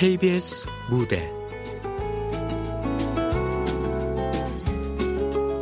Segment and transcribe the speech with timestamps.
[0.00, 1.30] KBS 무대.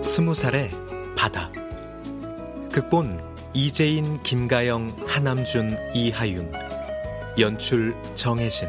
[0.05, 0.70] 스무 살의
[1.16, 1.50] 바다.
[2.70, 3.20] 극본
[3.52, 6.52] 이재인 김가영 하남준 이하윤.
[7.41, 8.69] 연출 정혜진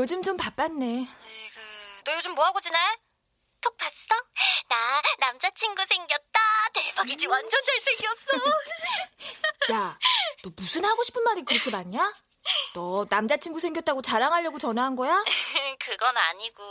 [0.00, 0.86] 요즘 좀 바빴네.
[0.86, 1.60] 에이그,
[2.06, 2.78] 너 요즘 뭐하고 지내?
[3.60, 4.14] 톡 봤어?
[4.66, 6.40] 나 남자친구 생겼다.
[6.72, 7.26] 대박이지.
[7.26, 8.46] 완전 잘생겼어.
[9.74, 9.98] 야,
[10.42, 12.14] 너 무슨 하고 싶은 말이 그렇게 많냐?
[12.72, 15.22] 너 남자친구 생겼다고 자랑하려고 전화한 거야?
[15.78, 16.62] 그건 아니고.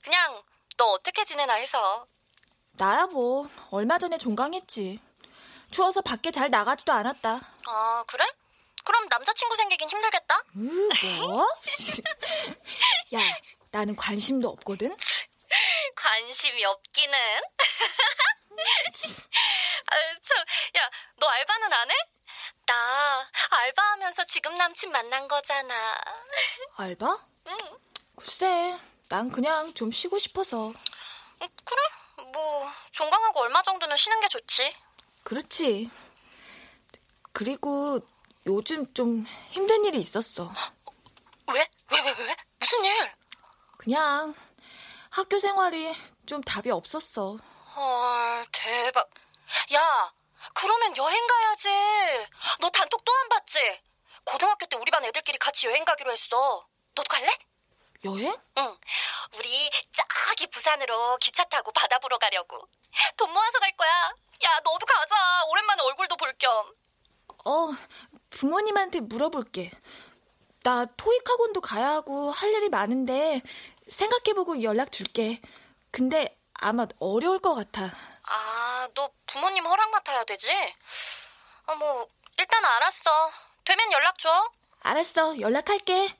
[0.00, 0.40] 그냥
[0.78, 2.06] 너 어떻게 지내나 해서.
[2.72, 4.98] 나야 뭐 얼마 전에 종강했지.
[5.70, 7.38] 추워서 밖에 잘 나가지도 않았다.
[7.66, 8.24] 아, 그래?
[8.90, 10.42] 그럼 남자친구 생기긴 힘들겠다?
[10.56, 10.88] 으,
[11.20, 11.46] 뭐?
[13.14, 13.20] 야,
[13.70, 14.96] 나는 관심도 없거든?
[15.94, 17.16] 관심이 없기는.
[19.86, 20.38] 아, 참,
[20.76, 21.94] 야, 너 알바는 안 해?
[22.66, 25.96] 나 알바하면서 지금 남친 만난 거잖아.
[26.76, 27.26] 알바?
[27.46, 27.56] 응.
[28.16, 28.76] 글쎄,
[29.08, 30.72] 난 그냥 좀 쉬고 싶어서.
[31.38, 31.80] 그래?
[32.32, 34.74] 뭐, 종강하고 얼마 정도는 쉬는 게 좋지.
[35.22, 35.88] 그렇지.
[37.32, 38.00] 그리고
[38.46, 40.50] 요즘 좀 힘든 일이 있었어.
[41.52, 41.68] 왜?
[41.92, 42.36] 왜, 왜, 왜?
[42.58, 43.12] 무슨 일?
[43.78, 44.34] 그냥
[45.10, 45.94] 학교 생활이
[46.26, 47.36] 좀 답이 없었어.
[47.76, 49.08] 헐, 대박.
[49.74, 50.12] 야,
[50.54, 51.68] 그러면 여행 가야지.
[52.60, 53.58] 너 단톡 또 안 봤지?
[54.24, 56.66] 고등학교 때 우리 반 애들끼리 같이 여행 가기로 했어.
[56.94, 57.28] 너도 갈래?
[58.04, 58.34] 여행?
[58.58, 58.78] 응.
[59.36, 59.70] 우리
[60.28, 62.68] 저기 부산으로 기차 타고 바다 보러 가려고.
[63.16, 63.90] 돈 모아서 갈 거야.
[64.44, 65.44] 야, 너도 가자.
[65.48, 66.72] 오랜만에 얼굴도 볼 겸.
[67.46, 67.70] 어,
[68.30, 69.70] 부모님한테 물어볼게.
[70.62, 73.42] 나 토익 학원도 가야 하고 할 일이 많은데
[73.88, 75.40] 생각해보고 연락 줄게.
[75.90, 77.90] 근데 아마 어려울 것 같아.
[78.22, 80.50] 아, 너 부모님 허락 맡아야 되지?
[81.66, 82.06] 어, 뭐,
[82.38, 83.30] 일단 알았어.
[83.64, 84.50] 되면 연락 줘.
[84.82, 86.14] 알았어, 연락할게.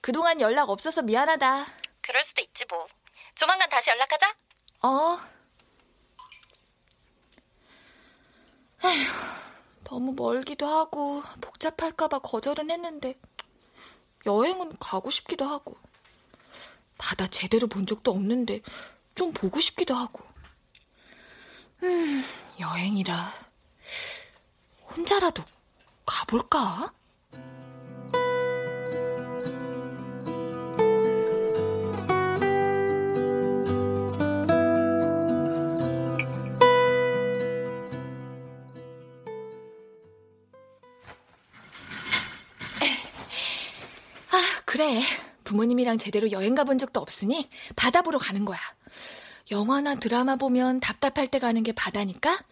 [0.00, 1.66] 그동안 연락 없어서 미안하다.
[2.02, 2.86] 그럴 수도 있지, 뭐.
[3.34, 4.34] 조만간 다시 연락하자.
[4.82, 5.18] 어.
[8.84, 9.10] 에휴,
[9.86, 13.14] 너무 멀기도 하고 복잡할까봐 거절은 했는데
[14.26, 15.76] 여행은 가고 싶기도 하고
[16.98, 18.62] 바다 제대로 본 적도 없는데
[19.14, 20.24] 좀 보고 싶기도 하고
[21.84, 22.24] 음,
[22.58, 23.32] 여행이라
[24.90, 25.44] 혼자라도
[26.04, 26.92] 가볼까?
[44.76, 45.00] 그래.
[45.44, 48.58] 부모님이랑 제대로 여행 가본 적도 없으니 바다 보러 가는 거야.
[49.50, 52.44] 영화나 드라마 보면 답답할 때 가는 게 바다니까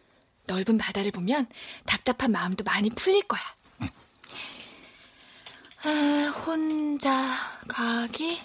[0.46, 1.46] 넓은 바다를 보면
[1.84, 3.42] 답답한 마음도 많이 풀릴 거야.
[5.82, 7.34] 아, 혼자
[7.68, 8.40] 가기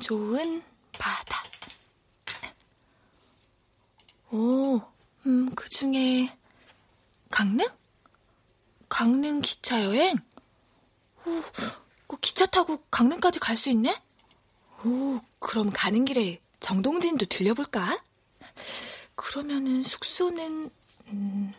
[0.00, 0.60] 좋은
[0.98, 1.44] 바다.
[4.32, 4.80] 오,
[5.26, 6.28] 음, 그 중에
[7.30, 7.68] 강릉?
[8.88, 10.16] 강릉 기차 여행?
[11.24, 11.40] 오,
[12.20, 14.00] 기차 타고 강릉까지 갈 수 있네?
[14.84, 18.02] 오, 그럼 가는 길에 정동진도 들려볼까?
[19.14, 20.70] 그러면은 숙소는,
[21.08, 21.52] 음,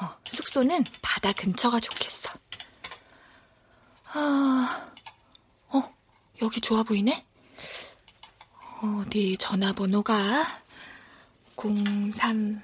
[0.00, 2.30] 어, 숙소는 바다 근처가 좋겠어.
[4.12, 4.92] 아,
[5.68, 5.94] 어,
[6.42, 7.26] 여기 좋아 보이네?
[8.82, 10.62] 어디 전화번호가
[11.56, 12.62] 033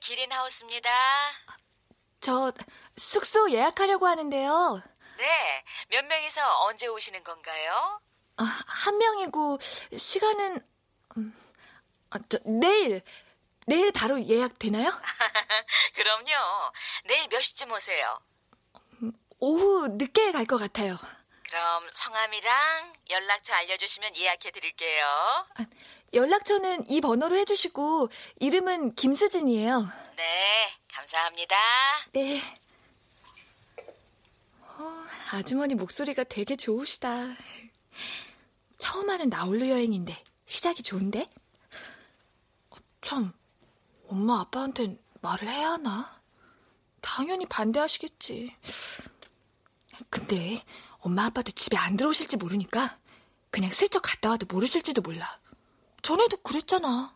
[0.00, 0.90] 기린하우스입니다.
[2.20, 2.52] 저
[2.96, 4.82] 숙소 예약하려고 하는데요.
[5.18, 8.00] 네, 몇 명이서 언제 오시는 건가요?
[8.36, 9.58] 아, 한 명이고
[9.96, 10.60] 시간은
[11.16, 11.50] 음,
[12.10, 13.02] 아, 저, 내일
[13.66, 14.90] 내일 바로 예약 되나요?
[15.94, 16.72] 그럼요.
[17.04, 18.20] 내일 몇 시쯤 오세요?
[19.02, 20.96] 음, 오후 늦게 갈 것 같아요.
[21.48, 25.04] 그럼 성함이랑 연락처 알려주시면 예약해 드릴게요.
[25.58, 25.64] 아,
[26.14, 28.08] 연락처는 이 번호로 해주시고
[28.40, 29.88] 이름은 김수진이에요.
[30.16, 31.56] 네, 감사합니다.
[32.12, 32.40] 네.
[34.60, 37.36] 어, 아주머니 목소리가 되게 좋으시다.
[38.78, 41.28] 처음 하는 나홀로 여행인데 시작이 좋은데?
[42.70, 43.32] 어, 참,
[44.08, 46.20] 엄마 아빠한테 말을 해야 하나?
[47.00, 48.54] 당연히 반대하시겠지.
[50.10, 50.62] 근데
[50.98, 52.98] 엄마 아빠도 집에 안 들어오실지 모르니까
[53.50, 55.38] 그냥 슬쩍 갔다 와도 모르실지도 몰라.
[56.02, 57.14] 전에도 그랬잖아.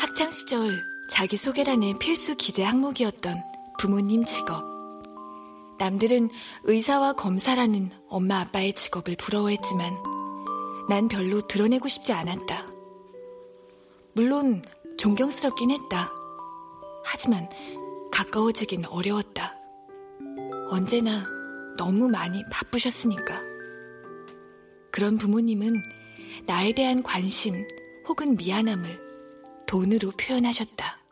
[0.00, 0.80] 학창 시절
[1.10, 3.34] 자기소개란의 필수 기재 항목이었던
[3.80, 4.62] 부모님 직업.
[5.78, 6.30] 남들은
[6.62, 9.92] 의사와 검사라는 엄마 아빠의 직업을 부러워했지만
[10.88, 12.76] 난 별로 드러내고 싶지 않았다.
[14.14, 14.62] 물론
[14.98, 16.10] 존경스럽긴 했다.
[17.04, 17.48] 하지만
[18.10, 19.54] 가까워지긴 어려웠다.
[20.70, 21.22] 언제나
[21.76, 23.42] 너무 많이 바쁘셨으니까.
[24.90, 25.74] 그런 부모님은
[26.46, 27.66] 나에 대한 관심
[28.08, 29.00] 혹은 미안함을
[29.66, 31.05] 돈으로 표현하셨다.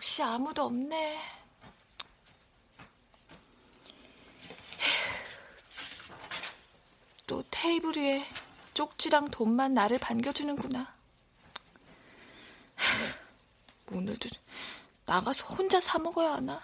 [0.00, 1.18] 역시 아무도 없네.
[7.26, 8.24] 또 테이블 위에
[8.72, 10.94] 쪽지랑 돈만 나를 반겨주는구나.
[13.92, 14.30] 오늘도
[15.04, 16.62] 나가서 혼자 사 먹어야 하나?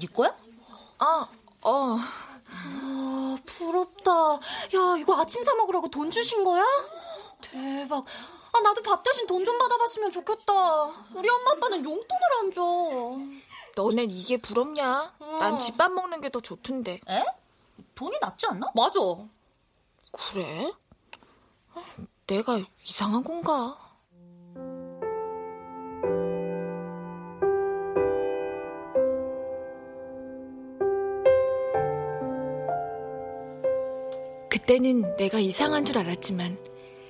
[0.00, 0.36] 네 거야?
[0.98, 1.28] 어,
[1.62, 1.96] 어.
[2.52, 4.10] 아, 부럽다.
[4.12, 6.64] 야, 이거 아침 사 먹으라고 돈 주신 거야?
[7.40, 8.04] 대박.
[8.52, 10.52] 아, 나도 밥 대신 돈 좀 받아봤으면 좋겠다.
[11.14, 12.62] 우리 엄마 아빠는 용돈을 안 줘.
[13.76, 15.14] 너넨 이게 부럽냐?
[15.38, 17.00] 난 집밥 먹는 게 더 좋던데.
[17.08, 17.24] 에?
[17.94, 18.66] 돈이 낫지 않나?
[18.74, 18.98] 맞아.
[20.10, 20.72] 그래?
[22.26, 23.78] 내가 이상한 건가?
[34.60, 36.58] 그때는 내가 이상한 줄 알았지만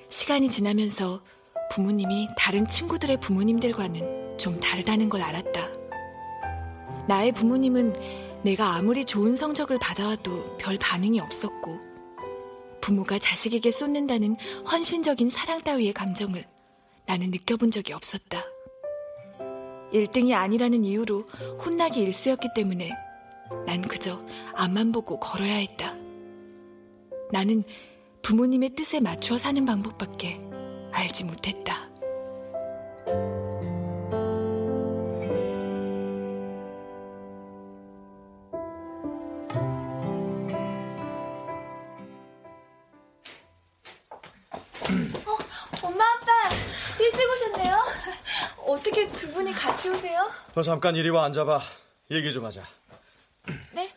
[0.07, 1.21] 시간이 지나면서
[1.71, 5.71] 부모님이 다른 친구들의 부모님들과는 좀 다르다는 걸 알았다.
[7.07, 7.93] 나의 부모님은
[8.43, 11.79] 내가 아무리 좋은 성적을 받아와도 별 반응이 없었고
[12.79, 14.37] 부모가 자식에게 쏟는다는
[14.71, 16.45] 헌신적인 사랑 따위의 감정을
[17.05, 18.43] 나는 느껴본 적이 없었다.
[19.93, 21.25] 1등이 아니라는 이유로
[21.63, 22.91] 혼나기 일쑤였기 때문에
[23.65, 24.25] 난 그저
[24.55, 26.00] 앞만 보고 걸어야 했다.
[27.31, 27.63] 나는
[28.21, 30.37] 부모님의 뜻에 맞추어 사는 방법밖에
[30.91, 31.89] 알지 못했다.
[45.25, 45.37] 어,
[45.83, 46.31] 엄마 아빠
[46.99, 47.75] 일찍 오셨네요.
[48.67, 50.29] 어떻게 두 분이 같이 오세요?
[50.53, 51.59] 너 잠깐 이리 와 앉아봐.
[52.11, 52.61] 얘기 좀 하자.
[53.71, 53.93] 네?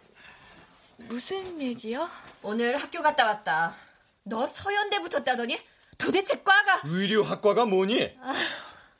[0.97, 2.09] 무슨 얘기요?
[2.45, 3.75] 오늘 학교 갔다 왔다.
[4.23, 5.59] 너 서연대 붙었다더니
[5.99, 8.17] 도대체 과가 의류학과가 뭐니?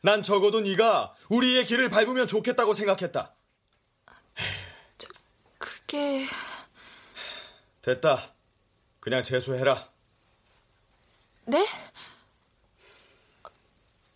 [0.03, 3.35] 난 적어도 네가 우리의 길을 밟으면 좋겠다고 생각했다.
[5.59, 6.27] 그게
[7.83, 8.33] 됐다.
[9.01, 9.89] 그냥 재수해라.
[11.47, 11.67] 네?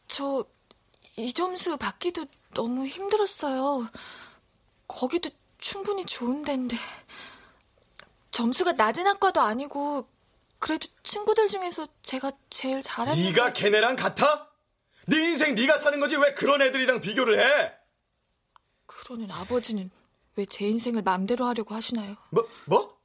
[0.07, 0.45] 저
[1.19, 3.89] 이 점수 받기도 너무 힘들었어요.
[4.87, 6.77] 거기도 충분히 좋은 데인데
[8.38, 10.09] 점수가 낮은 학과도 아니고
[10.61, 14.49] 그래도 친구들 중에서 제가 제일 잘하는 네가 걔네랑 같아?
[15.09, 17.73] 네 인생 네가 사는 거지 왜 그런 애들이랑 비교를 해?
[18.87, 19.90] 그러는 아버지는
[20.37, 22.14] 왜 제 인생을 맘대로 하려고 하시나요?
[22.30, 22.97] 뭐 뭐?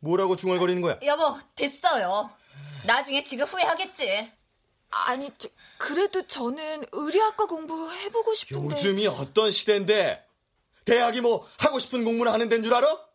[0.00, 0.98] 뭐라고 중얼거리는 거야?
[1.04, 2.30] 여보 됐어요.
[2.84, 4.30] 나중에 지금 후회하겠지.
[4.90, 5.48] 아니 저,
[5.78, 10.22] 그래도 저는 의료학과 공부 해보고 싶은데 요즘이 어떤 시대인데
[10.84, 13.09] 대학이 뭐 하고 싶은 공부를 하는 데인 줄 알아?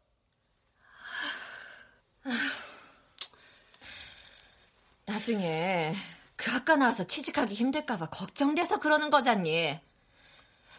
[5.05, 5.94] 나중에
[6.36, 9.79] 그 학과 나와서 취직하기 힘들까봐 걱정돼서 그러는 거잖니.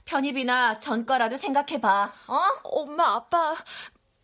[0.05, 2.13] 편입이나 전과라도 생각해봐.
[2.29, 2.41] 어?
[2.65, 3.57] 엄마 아빠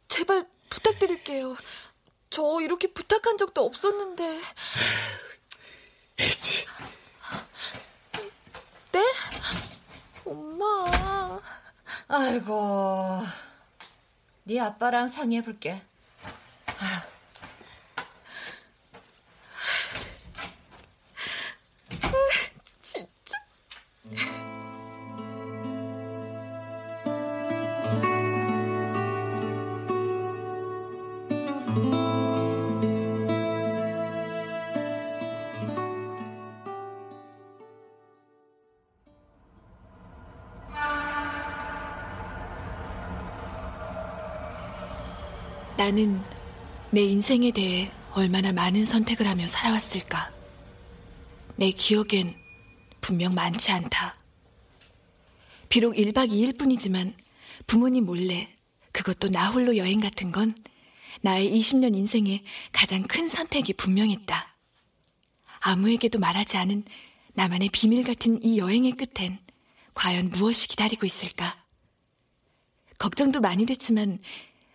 [0.09, 1.57] 제발 부탁드릴게요.
[2.31, 4.41] 저 이렇게 부탁한 적도 없었는데
[6.19, 6.67] 에이치.
[8.93, 9.15] 네?
[10.25, 11.41] 엄마.
[12.09, 13.23] 아이고.
[14.45, 15.83] 네 아빠랑 상의해 볼게.
[45.83, 46.23] 나는
[46.95, 50.31] 내 인생에 대해 얼마나 많은 선택을 하며 살아왔을까.
[51.57, 52.35] 내 기억엔
[53.01, 54.15] 분명 많지 않다.
[55.71, 57.17] 비록 1박 2일 뿐이지만
[57.67, 58.55] 부모님 몰래
[58.93, 60.55] 그것도 나 홀로 여행 같은 건
[61.23, 64.55] 나의 20년 인생의 가장 큰 선택이 분명했다.
[65.61, 66.85] 아무에게도 말하지 않은
[67.33, 69.39] 나만의 비밀 같은 이 여행의 끝엔
[69.95, 71.57] 과연 무엇이 기다리고 있을까?
[72.99, 74.19] 걱정도 많이 됐지만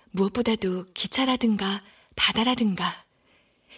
[0.10, 1.84] 무엇보다도 기차라든가
[2.18, 3.00] 바다라든가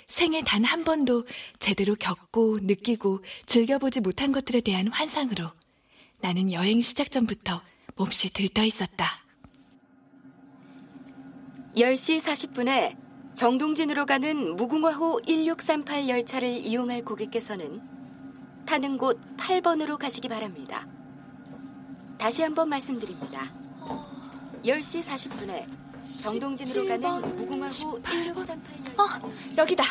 [0.08, 1.26] 생애 단 한 번도
[1.60, 5.52] 제대로 겪고 느끼고 즐겨보지 못한 것들에 대한 환상으로
[6.20, 7.62] 나는 여행 시작 전부터
[7.96, 9.06] 몹시 들떠 있었다.
[11.76, 12.98] 10시 40분에
[13.36, 17.82] 정동진으로 가는 무궁화호 1638 열차를 이용할 고객께서는
[18.66, 20.88] 타는 곳 8번으로 가시기 바랍니다.
[22.18, 23.54] 다시 한번 말씀드립니다.
[24.64, 28.54] 10시 40분에 정동진으로 가는 무궁화호 1638 열차.
[29.02, 29.84] 어, 여기다.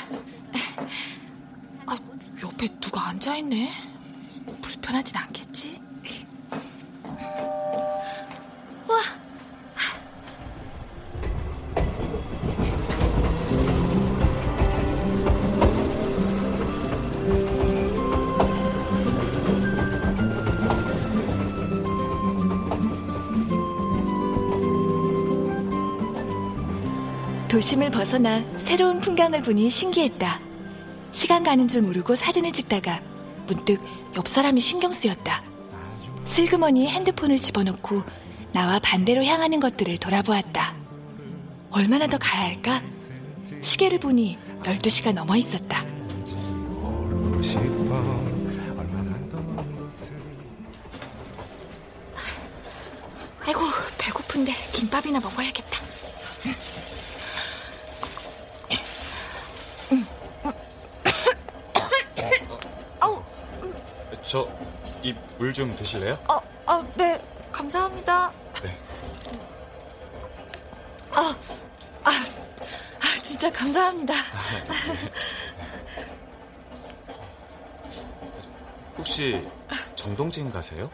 [1.87, 1.97] 아,
[2.43, 3.73] 옆에 누가 앉아있네.
[4.61, 5.81] 불편하진 않겠지?
[8.89, 9.01] 와.
[27.49, 30.39] 도심을 벗어나 새로운 풍경을 보니 신기했다.
[31.13, 33.01] 시간 가는 줄 모르고 사진을 찍다가
[33.47, 33.81] 문득
[34.17, 35.43] 옆 사람이 신경 쓰였다.
[36.25, 38.03] 슬그머니 핸드폰을 집어넣고
[38.53, 40.77] 나와 반대로 향하는 것들을 돌아보았다.
[41.71, 42.83] 얼마나 더 가야 할까?
[43.63, 45.85] 시계를 보니 12시가 넘어 있었다.
[53.47, 53.61] 아이고,
[53.97, 55.88] 배고픈데 김밥이나 먹어야겠다.
[64.29, 64.47] 저,
[65.03, 66.19] 이 물 좀 드실래요?
[66.29, 66.35] 어,
[66.71, 67.19] 어, 네,
[67.51, 68.31] 감사합니다.
[68.63, 68.77] 네.
[71.13, 71.35] 아,
[72.05, 74.13] 아, 아, 진짜 감사합니다.
[78.99, 79.47] 혹시
[79.95, 80.91] 정동진 가세요?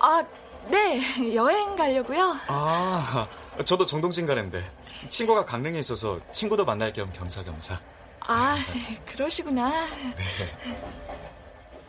[0.00, 0.22] 아,
[0.68, 2.34] 네, 여행 가려고요.
[2.46, 3.26] 아,
[3.64, 4.64] 저도 정동진 가는데
[5.10, 7.78] 친구가 강릉에 있어서 친구도 만날 겸 겸사겸사.
[8.28, 8.56] 아,
[9.06, 9.86] 그러시구나.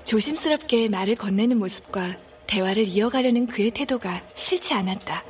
[0.09, 5.23] 조심스럽게 말을 건네는 모습과 대화를 이어가려는 그의 태도가 싫지 않았다.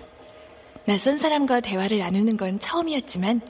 [0.85, 3.41] 낯선 사람과 대화를 나누는 건 처음이었지만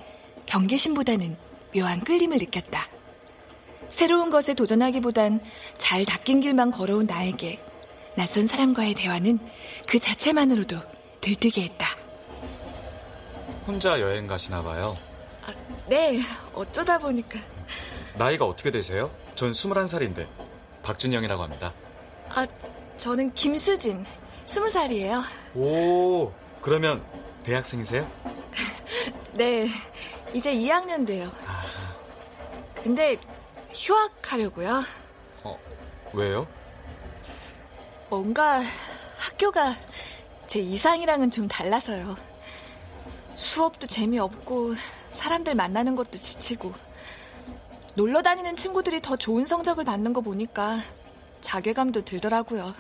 [0.48, 1.38] 경계심보다는
[1.76, 2.90] 묘한 끌림을 느꼈다.
[3.90, 5.40] 새로운 것에 도전하기보단
[5.78, 7.60] 잘 닦인 길만 걸어온 나에게
[8.16, 9.38] 낯선 사람과의 대화는
[9.88, 10.78] 그 자체만으로도
[11.22, 11.90] 들뜨게 했다.
[13.68, 14.98] 혼자 여행 가시나 봐요.
[15.46, 15.54] 아,
[15.88, 16.22] 네,
[16.56, 17.40] 어쩌다 보니까.
[18.16, 19.12] 나이가 어떻게 되세요?
[19.36, 20.49] 전 21살인데
[20.90, 21.72] 박준영이라고 합니다.
[22.30, 22.48] 아,
[22.98, 24.04] 저는 김수진,
[24.46, 25.22] 스무 살이에요.
[25.54, 26.32] 오,
[26.62, 27.04] 그러면
[27.44, 28.10] 대학생이세요?
[29.34, 29.70] 네,
[30.34, 31.32] 이제 2학년 돼요.
[32.84, 33.18] 근데
[33.72, 34.84] 휴학하려고요.
[35.44, 35.60] 어,
[36.14, 36.48] 왜요?
[38.10, 38.60] 뭔가
[39.18, 39.76] 학교가
[40.48, 42.18] 제 이상이랑은 좀 달라서요.
[43.36, 44.74] 수업도 재미없고
[45.12, 46.74] 사람들 만나는 것도 지치고
[48.00, 50.80] 놀러 다니는 친구들이 더 좋은 성적을 받는 거 보니까
[51.42, 52.74] 자괴감도 들더라고요.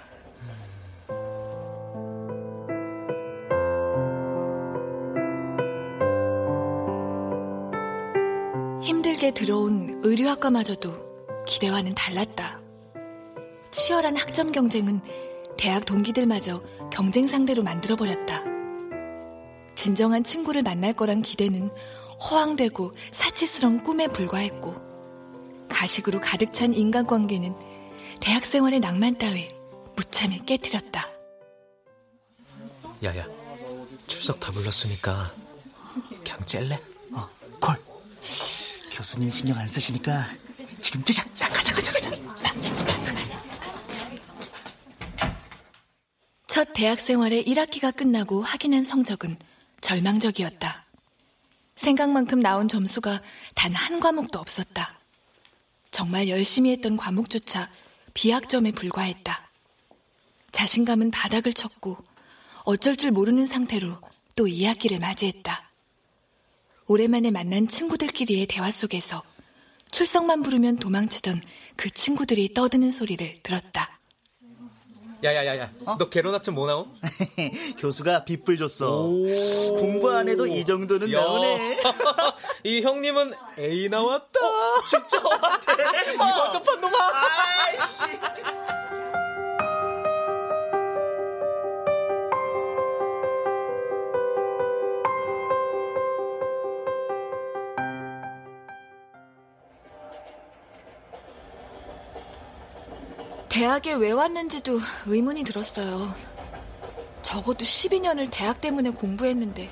[8.81, 10.95] 힘들게 들어온 의류학과마저도
[11.45, 12.61] 기대와는 달랐다.
[13.71, 15.01] 치열한 학점 경쟁은
[15.57, 18.45] 대학 동기들마저 경쟁 상대로 만들어버렸다.
[19.75, 21.71] 진정한 친구를 만날 거란 기대는
[22.21, 24.88] 허황되고 사치스러운 꿈에 불과했고,
[25.79, 27.55] 가식으로 가득 찬 인간관계는
[28.19, 29.47] 대학 생활의 낭만 따위
[29.95, 31.07] 무참히 깨뜨렸다.
[33.01, 33.25] 야야,
[34.05, 35.33] 출석 다 불렀으니까
[36.21, 36.79] 그냥 짤래?
[37.13, 37.29] 어,
[37.61, 37.81] 콜.
[38.91, 40.25] 교수님 신경 안 쓰시니까
[40.81, 41.23] 지금 찌자.
[41.41, 42.09] 야, 가자, 가자, 가자.
[46.47, 49.37] 첫 대학 생활의 1학기가 끝나고 확인한 성적은
[49.79, 50.85] 절망적이었다.
[51.75, 53.21] 생각만큼 나온 점수가
[53.55, 54.98] 단 한 과목도 없었다.
[55.99, 57.69] 정말 열심히 했던 과목조차
[58.13, 59.51] 비학점에 불과했다.
[60.49, 61.97] 자신감은 바닥을 쳤고
[62.63, 63.99] 어쩔 줄 모르는 상태로
[64.37, 65.69] 또 2학기를 맞이했다.
[66.87, 69.21] 오랜만에 만난 친구들끼리의 대화 속에서
[69.91, 71.41] 출석만 부르면 도망치던
[71.75, 73.98] 그 친구들이 떠드는 소리를 들었다.
[75.21, 75.95] 야야야야, 어?
[75.97, 76.93] 너 개론 학점 뭐 나옴?
[77.77, 79.01] 교수가 빗불 줬어.
[79.77, 81.19] 공부 안 해도 이 정도는 야.
[81.19, 81.77] 나오네.
[82.63, 84.39] 이 형님은 A 나왔다.
[84.39, 85.19] 어, 진짜
[85.75, 86.13] 대박.
[86.13, 86.99] 이번 접한 놈아.
[103.49, 106.13] 대학에 왜 왔는지도 의문이 들었어요.
[107.23, 109.69] 적어도 12년을 대학 때문에 공부했는데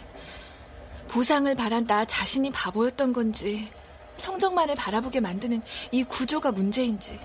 [1.08, 3.72] 보상을 바란 나 자신이 바보였던 건지
[4.18, 7.20] 성적만을 바라보게 만드는 이 구조가 문제인지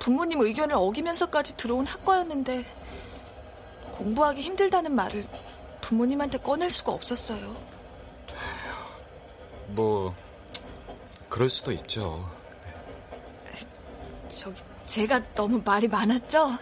[0.00, 2.64] 부모님 의견을 어기면서까지 들어온 학과였는데
[3.92, 5.26] 공부하기 힘들다는 말을
[5.80, 7.56] 부모님한테 꺼낼 수가 없었어요.
[9.68, 10.14] 뭐
[11.28, 12.28] 그럴 수도 있죠.
[14.28, 16.52] 저기 제가 너무 말이 많았죠?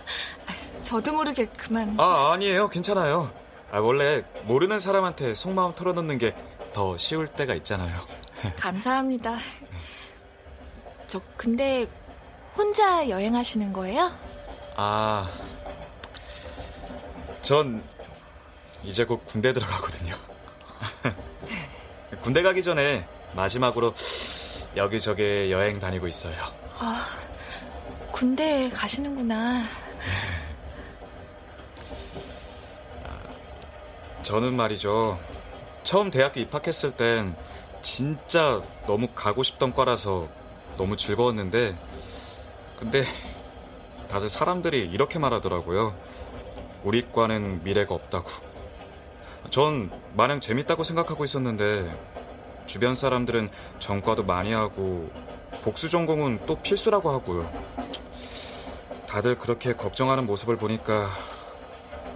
[0.83, 1.95] 저도 모르게 그만.
[1.99, 2.69] 아, 아니에요.
[2.69, 3.31] 괜찮아요.
[3.71, 6.35] 아, 원래 모르는 사람한테 속마음 털어놓는 게
[6.75, 7.97] 더 쉬울 때가 있잖아요.
[8.59, 9.39] 감사합니다.
[11.07, 11.87] 저 근데
[12.57, 14.11] 혼자 여행하시는 거예요?
[14.77, 15.31] 아,
[17.43, 17.83] 전
[18.83, 20.17] 이제 곧 군대 들어가거든요.
[22.21, 23.95] 군대 가기 전에 마지막으로
[24.77, 26.35] 여기저기 여행 다니고 있어요.
[26.81, 27.07] 아,
[28.25, 29.65] 군대에 가시는구나.
[34.23, 35.19] 저는 말이죠.
[35.83, 37.37] 처음 대학교 입학했을 땐
[37.83, 40.27] 진짜 너무 가고 싶던 과라서
[40.79, 41.77] 너무 즐거웠는데,
[42.79, 43.05] 근데
[44.09, 45.95] 다들 사람들이 이렇게 말하더라고요.
[46.83, 48.31] 우리 과는 미래가 없다고.
[49.51, 51.95] 전 마냥 재밌다고 생각하고 있었는데,
[52.65, 55.11] 주변 사람들은 전과도 많이 하고,
[55.61, 57.84] 복수 전공은 또 필수라고 하고요.
[59.15, 61.09] 다들 그렇게 걱정하는 모습을 보니까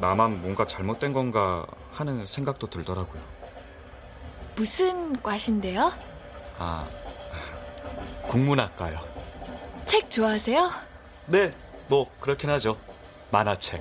[0.00, 3.22] 나만 뭔가 잘못된 건가 하는 생각도 들더라고요.
[4.56, 5.92] 무슨 과신데요?
[6.58, 6.88] 아,
[8.26, 8.98] 국문학과요.
[9.84, 10.72] 책 좋아하세요?
[11.26, 11.54] 네,
[11.86, 12.76] 뭐 그렇긴 하죠.
[13.30, 13.80] 만화책.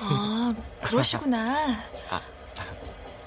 [0.00, 1.66] 아, 그러시구나.
[2.08, 2.22] 아,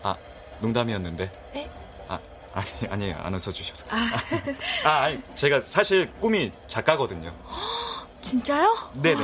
[0.01, 0.15] 아,
[0.61, 1.31] 농담이었는데.
[1.53, 1.69] 네?
[2.07, 2.19] 아,
[2.53, 3.85] 아니, 아니, 안 웃어주셔서.
[3.91, 3.97] 아,
[4.89, 7.31] 아 아니, 제가 사실 꿈이 작가거든요.
[8.21, 8.75] 진짜요?
[8.93, 9.21] 네네.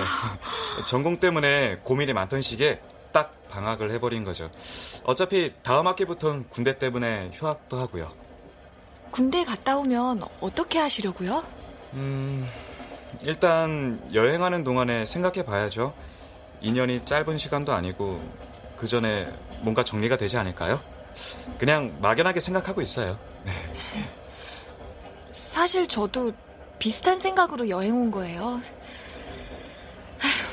[0.88, 2.80] 전공 때문에 고민이 많던 시기에
[3.12, 4.50] 딱 방학을 해버린 거죠.
[5.04, 8.12] 어차피 다음 학기부터는 군대 때문에 휴학도 하고요.
[9.12, 11.44] 군대 갔다 오면 어떻게 하시려고요?
[11.94, 12.48] 음,
[13.22, 15.94] 일단 여행하는 동안에 생각해 봐야죠.
[16.64, 18.20] 2년이 짧은 시간도 아니고
[18.78, 20.82] 그 전에 뭔가 정리가 되지 않을까요?
[21.60, 23.20] 그냥 막연하게 생각하고 있어요.
[23.46, 23.52] 네.
[25.32, 26.32] 사실 저도
[26.80, 28.60] 비슷한 생각으로 여행 온 거예요.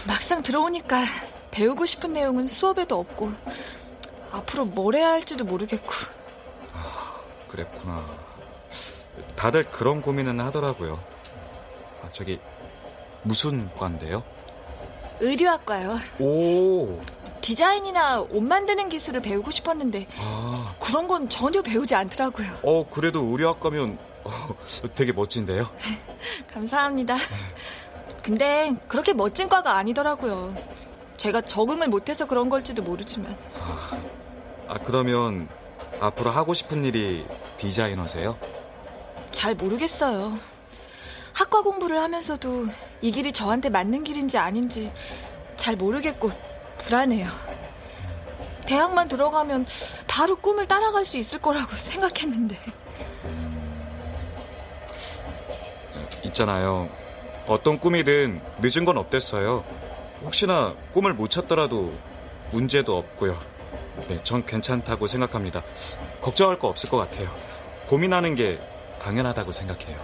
[0.06, 1.02] 막상 들어오니까
[1.50, 3.32] 배우고 싶은 내용은 수업에도 없고
[4.32, 5.92] 앞으로 뭘 해야 할지도 모르겠고.
[6.72, 8.06] 아, 그랬구나.
[9.36, 11.02] 다들 그런 고민은 하더라고요.
[12.02, 12.38] 아, 저기
[13.22, 14.22] 무슨 과인데요?
[15.20, 15.98] 의류학과요.
[16.20, 17.00] 오.
[17.40, 20.74] 디자인이나 옷 만드는 기술을 배우고 싶었는데 아.
[20.78, 22.58] 그런 건 전혀 배우지 않더라고요.
[22.62, 24.30] 어, 그래도 의류학과면 어,
[24.94, 25.68] 되게 멋진데요.
[26.52, 27.16] 감사합니다.
[28.22, 30.54] 근데 그렇게 멋진 과가 아니더라고요.
[31.16, 33.36] 제가 적응을 못해서 그런 걸지도 모르지만.
[33.58, 33.98] 아,
[34.68, 35.48] 아, 그러면
[36.00, 38.36] 앞으로 하고 싶은 일이 디자이너세요?
[39.30, 40.36] 잘 모르겠어요.
[41.32, 42.66] 학과 공부를 하면서도
[43.02, 44.92] 이 길이 저한테 맞는 길인지 아닌지
[45.56, 46.30] 잘 모르겠고
[46.78, 47.28] 불안해요.
[48.66, 49.66] 대학만 들어가면
[50.06, 52.56] 바로 꿈을 따라갈 수 있을 거라고 생각했는데.
[56.24, 56.88] 있잖아요.
[57.50, 59.64] 어떤 꿈이든 늦은 건 없댔어요.
[60.22, 61.92] 혹시나 꿈을 못 찾더라도
[62.52, 63.36] 문제도 없고요.
[64.06, 65.60] 네, 전 괜찮다고 생각합니다.
[66.20, 67.28] 걱정할 거 없을 것 같아요.
[67.88, 68.60] 고민하는 게
[69.02, 69.98] 당연하다고 생각해요.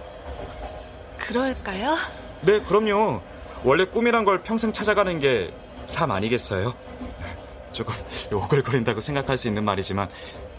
[1.17, 1.95] 그럴까요?
[2.41, 3.21] 네, 그럼요.
[3.63, 5.49] 원래 꿈이란 걸 평생 찾아가는 게
[5.87, 6.73] 삶 아니겠어요?
[7.71, 7.93] 조금
[8.33, 10.09] 오글거린다고 생각할 수 있는 말이지만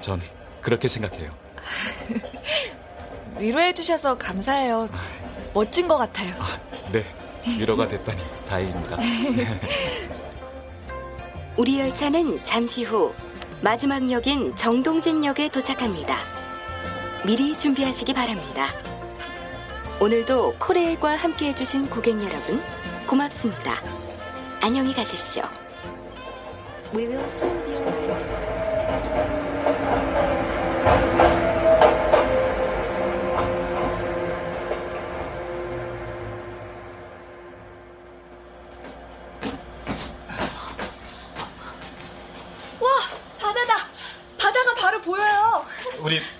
[0.00, 0.18] 전
[0.62, 1.30] 그렇게 생각해요.
[3.38, 4.88] 위로해 주셔서 감사해요.
[5.58, 6.32] 멋진 것 같아요.
[6.38, 6.56] 아,
[6.92, 7.04] 네.
[7.44, 8.96] 위로가 됐다니 다행입니다.
[11.58, 13.12] 우리 열차는 잠시 후
[13.60, 16.16] 마지막 역인 정동진역에 도착합니다.
[17.26, 18.68] 미리 준비하시기 바랍니다.
[20.00, 22.62] 오늘도 코레일과 함께 해주신 고객 여러분,
[23.08, 23.82] 고맙습니다.
[24.60, 25.42] 안녕히 가십시오.
[26.94, 28.38] We will soon be arriving.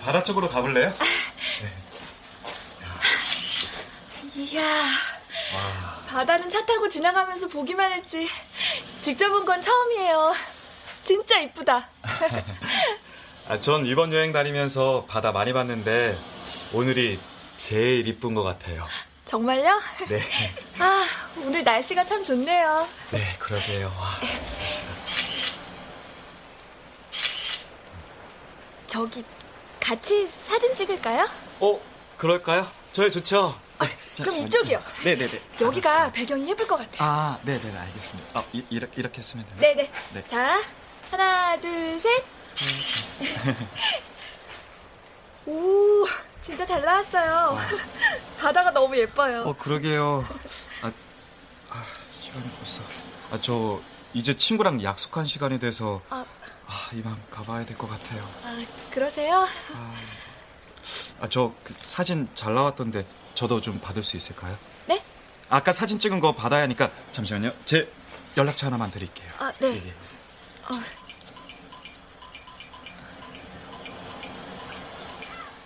[0.09, 0.91] 바다 쪽으로 가볼래요?
[4.35, 4.63] 이야,
[6.07, 8.27] 바다는 차 타고 지나가면서 보기만 했지.
[9.01, 10.33] 직접 본 건 처음이에요.
[11.03, 11.87] 진짜 이쁘다.
[13.49, 16.17] 아, 전 이번 여행 다니면서 바다 많이 봤는데
[16.73, 17.19] 오늘이
[17.57, 18.87] 제일 이쁜 것 같아요.
[19.25, 19.79] 정말요?
[20.07, 20.19] 네,
[20.79, 21.05] 아,
[21.37, 22.87] 오늘 날씨가 참 좋네요.
[23.11, 23.93] 네, 그러게요.
[23.95, 24.09] 와.
[28.87, 29.23] 저기
[29.89, 31.27] 같이 사진 찍을까요?
[31.59, 31.81] 어,
[32.15, 32.67] 그럴까요?
[32.91, 33.59] 저희 좋죠.
[34.17, 34.79] 그럼 이쪽이요.
[35.03, 35.41] 네네네.
[35.61, 37.09] 여기가 배경이 예쁠 것 같아요.
[37.09, 38.39] 아, 네네, 알겠습니다.
[38.39, 39.61] 아, 이, 이렇게, 이렇게 쓰면 되나요?
[39.61, 39.91] 네네.
[40.13, 40.23] 네.
[40.27, 40.61] 자,
[41.09, 42.23] 하나, 둘, 셋.
[45.47, 46.05] 오,
[46.39, 47.57] 진짜 잘 나왔어요.
[48.37, 49.41] 바다가 너무 예뻐요.
[49.41, 50.23] 어, 그러게요.
[50.83, 50.91] 아,
[51.71, 51.83] 아,
[52.21, 52.83] 시간이 벌써.
[53.31, 53.81] 아, 저
[54.13, 56.23] 이제 친구랑 약속한 시간이 돼서 아,
[56.69, 58.21] 아, 이만 가봐야 될 것 같아요.
[58.43, 59.47] 아, 그러세요?
[61.19, 63.05] 아, 저 그 사진 잘 나왔던데
[63.35, 64.57] 저도 좀 받을 수 있을까요?
[64.85, 65.03] 네?
[65.49, 67.51] 아까 사진 찍은 거 받아야 하니까 잠시만요.
[67.65, 67.91] 제
[68.37, 69.31] 연락처 하나만 드릴게요.
[69.39, 69.67] 아, 네.
[69.73, 69.89] 예, 예.
[70.73, 70.79] 어.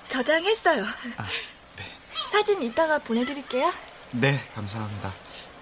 [0.08, 0.84] 저장했어요.
[1.18, 1.26] 아,
[2.32, 3.72] 사진 이따가 보내드릴게요.
[4.12, 5.14] 네, 감사합니다.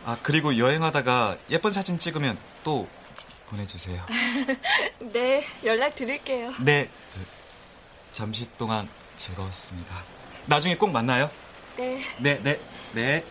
[0.05, 2.87] 아, 그리고 여행하다가 예쁜 사진 찍으면 또
[3.51, 4.01] 보내주세요.
[5.13, 6.53] 네, 연락 드릴게요.
[6.61, 7.19] 네, 저,
[8.13, 8.87] 잠시 동안
[9.17, 10.03] 즐거웠습니다.
[10.45, 11.29] 나중에 꼭 만나요.
[11.77, 12.01] 네.
[12.17, 12.59] 네, 네,
[12.93, 13.23] 네.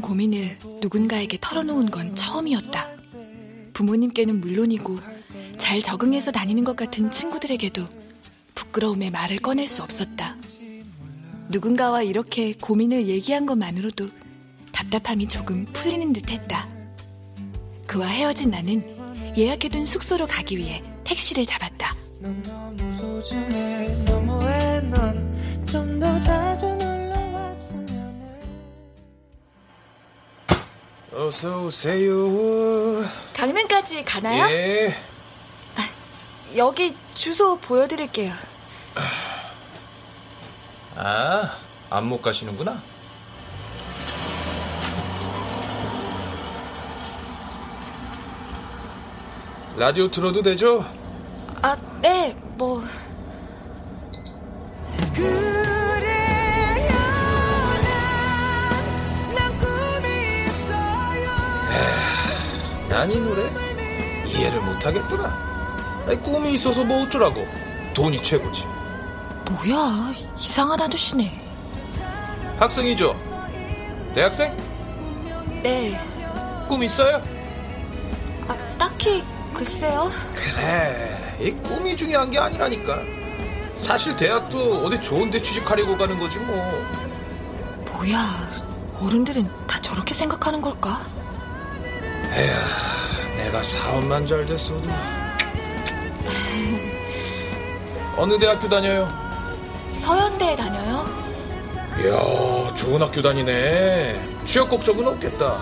[0.00, 2.88] 고민을 누군가에게 털어놓은 건 처음이었다.
[3.72, 4.98] 부모님께는 물론이고
[5.56, 7.86] 잘 적응해서 다니는 것 같은 친구들에게도
[8.54, 10.36] 부끄러움에 말을 꺼낼 수 없었다.
[11.48, 14.08] 누군가와 이렇게 고민을 얘기한 것만으로도
[14.72, 16.68] 답답함이 조금 풀리는 듯 했다.
[17.86, 18.84] 그와 헤어진 나는
[19.36, 21.96] 예약해둔 숙소로 가기 위해 택시를 잡았다.
[31.12, 32.14] 어서 오세요.
[33.34, 34.46] 강릉까지 가나요?
[34.50, 34.94] 예.
[36.56, 38.32] 여기 주소 보여드릴게요.
[40.96, 41.56] 아,
[41.90, 42.80] 안 못 가시는구나.
[49.76, 50.84] 라디오 틀어도 되죠?
[51.62, 52.82] 아, 네, 뭐.
[62.90, 63.44] 난 이 노래
[64.26, 66.04] 이해를 못 하겠더라.
[66.06, 67.46] 아니, 꿈이 있어서 뭐 어쩌라고.
[67.94, 68.64] 돈이 최고지.
[69.50, 71.40] 뭐야, 이상한 아저씨네.
[72.58, 73.16] 학생이죠?
[74.14, 74.56] 대학생?
[75.62, 75.98] 네,
[76.68, 77.22] 꿈 있어요?
[78.48, 79.22] 아, 딱히,
[79.54, 80.10] 글쎄요.
[80.34, 82.98] 그래, 이 꿈이 중요한 게 아니라니까.
[83.78, 86.56] 사실 대학도 어디 좋은 데 취직하려고 가는 거지 뭐.
[87.92, 88.50] 뭐야,
[89.00, 91.00] 어른들은 다 저렇게 생각하는 걸까?
[92.32, 92.50] 에휴,
[93.50, 94.88] 내가 사업만 잘 됐어도.
[98.16, 99.08] 어느 대학교 다녀요?
[99.90, 101.04] 서현대에 다녀요.
[101.98, 104.44] 이야, 좋은 학교 다니네.
[104.44, 105.60] 취업 걱정은 없겠다.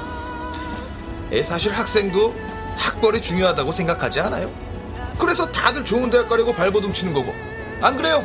[1.32, 2.34] 에, 사실 학생도
[2.76, 4.50] 학벌이 중요하다고 생각하지 않아요?
[5.18, 7.34] 그래서 다들 좋은 대학 가려고 발버둥 치는 거고.
[7.80, 8.22] 안 그래요?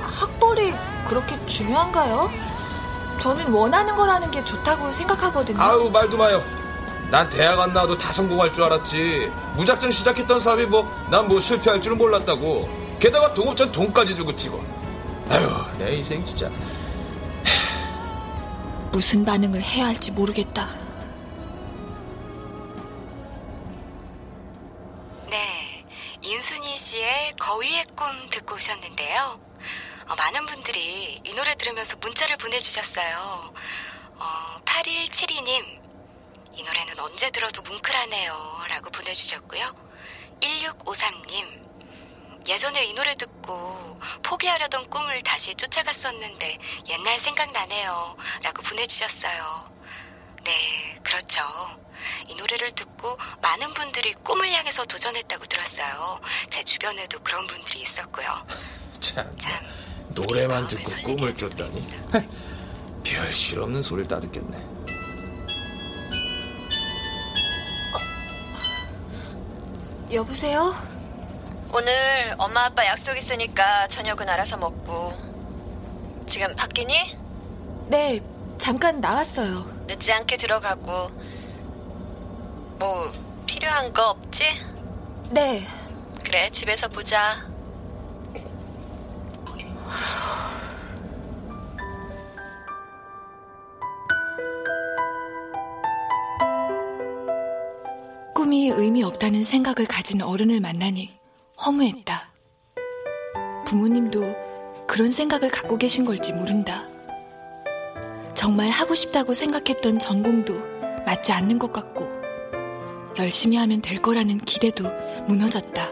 [0.00, 0.74] 학벌이
[1.06, 2.30] 그렇게 중요한가요?
[3.18, 5.60] 저는 원하는 거라는 게 좋다고 생각하거든요.
[5.60, 6.42] 아우, 말도 마요.
[7.10, 9.30] 난 대학 안 나와도 다 성공할 줄 알았지.
[9.56, 12.68] 무작정 시작했던 사업이 뭐, 난 뭐 실패할 줄은 몰랐다고.
[12.98, 14.64] 게다가 동업전 돈까지 들고 튀고.
[15.30, 16.50] 아유, 내 인생 진짜.
[18.90, 20.68] 무슨 반응을 해야 할지 모르겠다.
[25.30, 25.84] 네,
[26.22, 29.38] 인순이 씨의 거위의 꿈 듣고 오셨는데요.
[30.08, 33.52] 어, 많은 분들이 이 노래 들으면서 문자를 보내주셨어요.
[34.18, 34.24] 어,
[34.64, 35.64] 8172님,
[36.56, 38.32] 이 노래는 언제 들어도 뭉클하네요.
[38.68, 39.74] 라고 보내주셨고요.
[40.40, 41.66] 1653님,
[42.48, 48.16] 예전에 이 노래 듣고 포기하려던 꿈을 다시 쫓아갔었는데 옛날 생각나네요.
[48.42, 49.70] 라고 보내주셨어요.
[50.44, 51.42] 네, 그렇죠.
[52.28, 56.20] 이 노래를 듣고 많은 분들이 꿈을 향해서 도전했다고 들었어요.
[56.50, 58.26] 제 주변에도 그런 분들이 있었고요.
[59.00, 59.26] 참,
[60.10, 61.86] 노래만 듣고 꿈을 쫓다니.
[63.04, 64.75] 별 실 없는 소리를 따듣겠네.
[70.12, 70.72] 여보세요?
[71.72, 75.12] 오늘 엄마 아빠 약속 있으니까 저녁은 알아서 먹고.
[76.26, 77.16] 지금 바뀌니?
[77.88, 78.20] 네,
[78.58, 79.64] 잠깐 나왔어요.
[79.86, 81.10] 늦지 않게 들어가고.
[82.78, 83.12] 뭐
[83.46, 84.44] 필요한 거 없지?
[85.30, 85.66] 네.
[86.24, 87.44] 그래, 집에서 보자.
[98.46, 101.10] 꿈이 의미 없다는 생각을 가진 어른을 만나니
[101.64, 102.32] 허무했다.
[103.66, 104.22] 부모님도
[104.86, 106.84] 그런 생각을 갖고 계신 걸지 모른다.
[108.34, 110.60] 정말 하고 싶다고 생각했던 전공도
[111.04, 112.08] 맞지 않는 것 같고,
[113.18, 114.84] 열심히 하면 될 거라는 기대도
[115.26, 115.90] 무너졌다.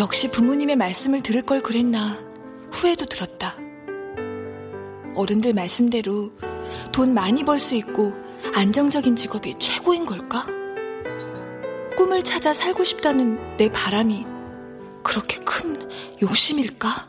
[0.00, 2.18] 역시 부모님의 말씀을 들을 걸 그랬나
[2.72, 3.56] 후회도 들었다.
[5.14, 6.32] 어른들 말씀대로
[6.90, 8.12] 돈 많이 벌 수 있고
[8.52, 10.44] 안정적인 직업이 최고인 걸까?
[12.02, 14.26] 꿈을 찾아 살고 싶다는 내 바람이
[15.04, 15.78] 그렇게 큰
[16.20, 17.08] 욕심일까?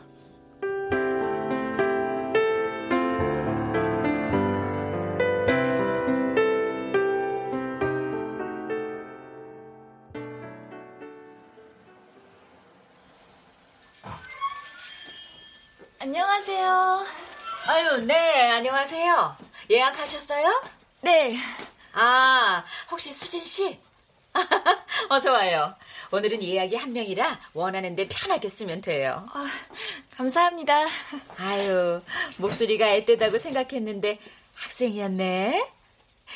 [16.00, 17.06] 안녕하세요.
[17.66, 19.36] 아유, 네, 안녕하세요.
[19.70, 20.62] 예약하셨어요?
[21.00, 21.36] 네.
[21.94, 23.83] 아, 혹시 수진 씨?
[25.10, 25.74] 어서 와요.
[26.10, 29.26] 오늘은 예약이 한 명이라 원하는데 편하게 쓰면 돼요.
[29.32, 29.46] 아,
[30.16, 30.86] 감사합니다.
[31.38, 32.00] 아유,
[32.38, 34.18] 목소리가 앳되다고 생각했는데
[34.54, 35.70] 학생이었네.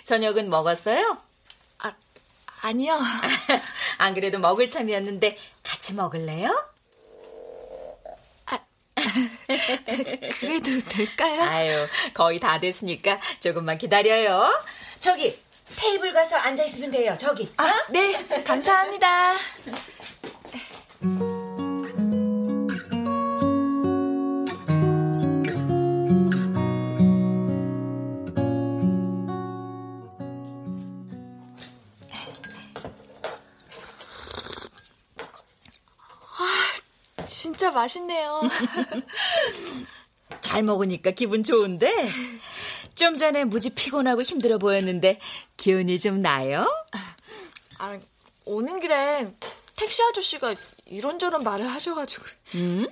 [0.05, 1.19] 저녁은 먹었어요?
[1.79, 1.93] 아,
[2.63, 2.99] 아니요.
[3.99, 6.51] 안 그래도 먹을 참이었는데 같이 먹을래요?
[10.41, 11.43] 그래도 될까요?
[11.43, 14.63] 아유, 거의 다 됐으니까 조금만 기다려요.
[15.01, 15.41] 저기,
[15.77, 17.17] 테이블 가서 앉아 있으면 돼요.
[17.19, 17.53] 저기.
[17.57, 18.43] 아, 네.
[18.45, 19.35] 감사합니다.
[36.41, 38.43] 아, 진짜 맛있네요.
[40.41, 41.93] 잘 먹으니까 기분 좋은데
[42.99, 45.21] 좀 전에 무지 피곤하고 힘들어 보였는데
[45.57, 46.67] 기운이 좀 나요?
[47.79, 47.97] 아,
[48.45, 49.33] 오는 길에
[49.77, 52.25] 택시 아저씨가 이런저런 말을 하셔가지고.
[52.57, 52.87] 음,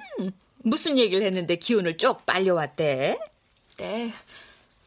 [0.58, 3.18] 무슨 얘기를 했는데 기운을 쭉 빨려왔대?
[3.78, 4.12] 네,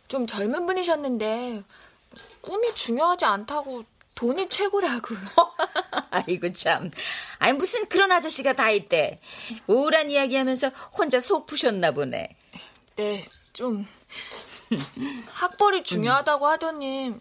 [0.08, 1.64] 좀 젊은 분이셨는데
[2.40, 3.84] 꿈이 중요하지 않다고
[4.16, 5.16] 돈이 최고라고.
[6.12, 6.92] 아이고 참.
[7.40, 9.20] 아니 무슨 그런 아저씨가 다 있대.
[9.68, 12.30] 우울한 이야기하면서 혼자 속 푸셨나 보네.
[12.96, 13.86] 네, 좀
[15.32, 17.16] 학벌이 중요하다고 하더니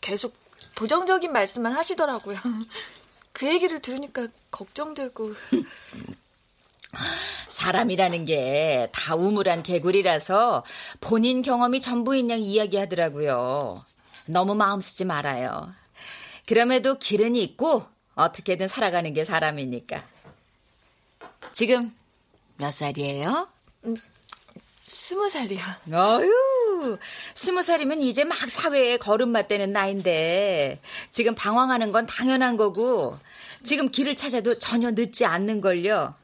[0.00, 0.34] 계속
[0.74, 2.38] 부정적인 말씀만 하시더라고요.
[3.32, 5.34] 그 얘기를 들으니까 걱정되고.
[7.48, 10.64] 사람이라는 게 다 우물한 개구리라서
[11.00, 13.84] 본인 경험이 전부인 양 이야기하더라고요.
[14.26, 15.72] 너무 마음 쓰지 말아요.
[16.46, 20.04] 그럼에도 길은 있고 어떻게든 살아가는 게 사람이니까.
[21.52, 21.94] 지금
[22.56, 23.48] 몇 살이에요?
[24.88, 25.60] 음, 스무 살이요.
[25.92, 26.96] 어휴,
[27.34, 33.18] 스무 살이면 이제 막 사회에 걸음마 떼는 나이인데 지금 방황하는 건 당연한 거고
[33.62, 36.14] 지금 길을 찾아도 전혀 늦지 않는걸요.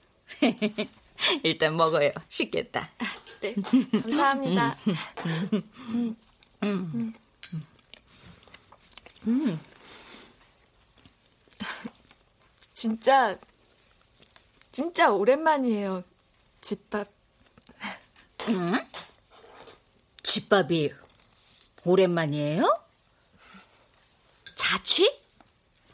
[1.44, 2.10] 일단 먹어요.
[2.28, 2.90] 쉽겠다.
[3.40, 3.54] 네,
[4.02, 4.76] 감사합니다.
[5.90, 6.16] 음.
[6.62, 7.14] 음.
[9.26, 9.60] 음.
[12.72, 13.38] 진짜,
[14.72, 16.02] 진짜 오랜만이에요.
[16.60, 17.13] 집밥.
[18.48, 18.86] 응?
[20.22, 20.90] 집밥이
[21.84, 22.80] 오랜만이에요?
[24.54, 25.20] 자취?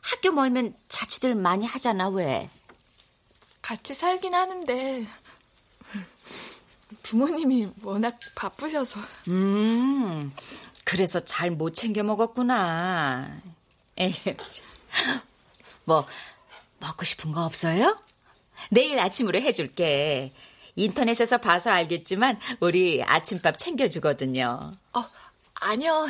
[0.00, 2.48] 학교 멀면 자취들 많이 하잖아, 왜?
[3.62, 5.06] 같이 살긴 하는데,
[7.02, 9.00] 부모님이 워낙 바쁘셔서.
[9.28, 10.32] 음,
[10.84, 13.40] 그래서 잘 못 챙겨 먹었구나.
[13.98, 14.14] 에휴,
[15.84, 16.06] 뭐,
[16.78, 17.98] 먹고 싶은 거 없어요?
[18.70, 20.32] 내일 아침으로 해줄게.
[20.76, 24.72] 인터넷에서 봐서 알겠지만 우리 아침밥 챙겨주거든요.
[24.94, 25.02] 어,
[25.54, 26.08] 아니요.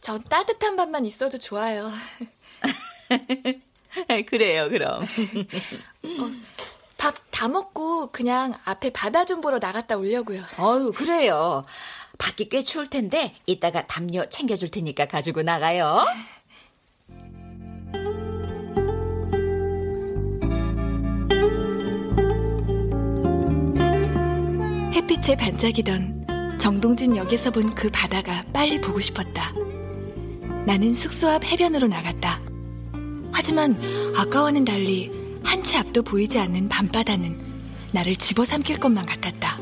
[0.00, 1.92] 전 따뜻한 밥만 있어도 좋아요.
[4.28, 5.02] 그래요, 그럼.
[5.02, 6.30] 어,
[6.98, 10.44] 밥다 먹고 그냥 앞에 바다 좀 보러 나갔다 오려고요.
[10.58, 11.64] 어유 그래요.
[12.18, 16.04] 밖이 꽤 추울 텐데 이따가 담요 챙겨줄 테니까 가지고 나가요.
[25.12, 29.52] 햇빛에 반짝이던 정동진 역에서 본 그 바다가 빨리 보고 싶었다.
[30.64, 32.40] 나는 숙소 앞 해변으로 나갔다.
[33.30, 33.78] 하지만
[34.16, 35.10] 아까와는 달리
[35.44, 37.38] 한 치 앞도 보이지 않는 밤바다는
[37.92, 39.58] 나를 집어삼킬 것만 같았다.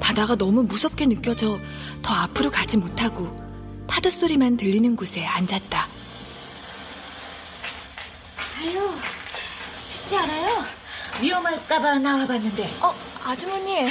[0.00, 1.60] 바다가 너무 무섭게 느껴져
[2.02, 3.34] 더 앞으로 가지 못하고
[3.86, 5.86] 파도 소리만 들리는 곳에 앉았다.
[8.58, 8.90] 아유,
[9.86, 10.64] 춥지 않아요?
[11.20, 12.78] 위험할까봐 나와봤는데.
[12.80, 13.88] 어, 아주머니.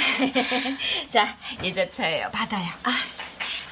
[1.08, 2.30] 자, 이저 차예요.
[2.30, 2.66] 받아요.
[2.84, 2.92] 아,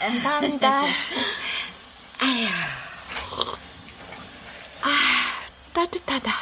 [0.01, 0.83] 감사합니다.
[2.19, 2.47] 아휴.
[4.83, 4.89] 아,
[5.73, 6.33] 따뜻하다.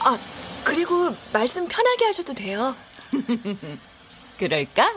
[0.00, 0.18] 아,
[0.62, 2.76] 그리고 말씀 편하게 하셔도 돼요.
[4.38, 4.92] 그럴까?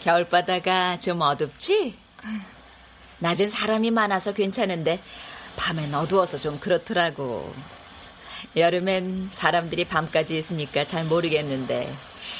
[0.00, 1.96] 겨울바다가 좀 어둡지?
[3.20, 5.00] 낮엔 사람이 많아서 괜찮은데
[5.54, 7.54] 밤엔 어두워서 좀 그렇더라고.
[8.56, 11.94] 여름엔 사람들이 밤까지 있으니까 잘 모르겠는데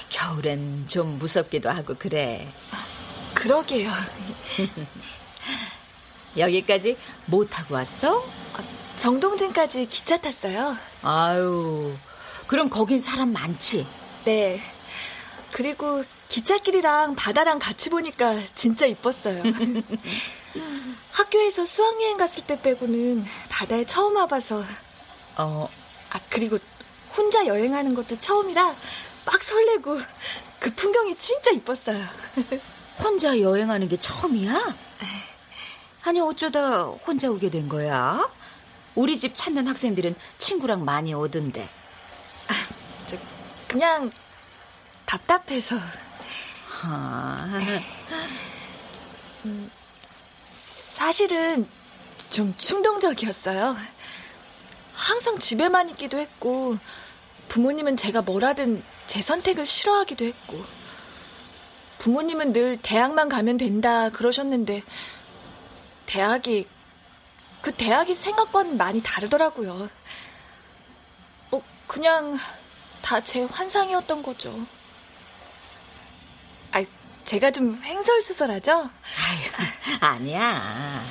[0.09, 2.47] 겨울엔 좀 무섭기도 하고 그래.
[3.35, 3.91] 그러게요.
[6.37, 8.25] 여기까지 못 타고 왔어?
[8.97, 10.77] 정동진까지 기차 탔어요.
[11.03, 11.95] 아유,
[12.47, 13.87] 그럼 거긴 사람 많지?
[14.25, 14.61] 네.
[15.51, 19.43] 그리고 기찻길이랑 바다랑 같이 보니까 진짜 이뻤어요.
[21.11, 24.65] 학교에서 수학여행 갔을 때 빼고는 바다에 처음 와봐서.
[25.37, 25.69] 어.
[26.13, 26.59] 아, 그리고
[27.17, 28.75] 혼자 여행하는 것도 처음이라
[29.25, 29.99] 막 설레고
[30.59, 32.05] 그 풍경이 진짜 이뻤어요.
[33.03, 34.77] 혼자 여행하는 게 처음이야?
[36.05, 38.29] 아니, 어쩌다 혼자 오게 된 거야?
[38.95, 41.63] 우리 집 찾는 학생들은 친구랑 많이 오던데.
[42.49, 42.55] 아,
[43.07, 43.17] 저,
[43.69, 44.11] 그냥
[45.07, 45.77] 답답해서.
[46.83, 47.61] 아.
[49.45, 49.71] 음,
[50.45, 51.69] 사실은
[52.31, 53.77] 좀 충동적이었어요.
[55.03, 56.79] 항상 집에만 있기도 했고,
[57.49, 60.65] 부모님은 제가 뭐라든 제 선택을 싫어하기도 했고,
[61.99, 64.83] 부모님은 늘 대학만 가면 된다 그러셨는데,
[66.07, 66.69] 대학이,
[67.63, 69.89] 그 대학이 생각과는 많이 다르더라고요.
[71.51, 72.39] 뭐, 그냥
[73.03, 74.67] 다 제 환상이었던 거죠.
[76.71, 76.83] 아,
[77.25, 78.73] 제가 좀 횡설수설하죠?
[78.73, 81.05] 아유, 아니야.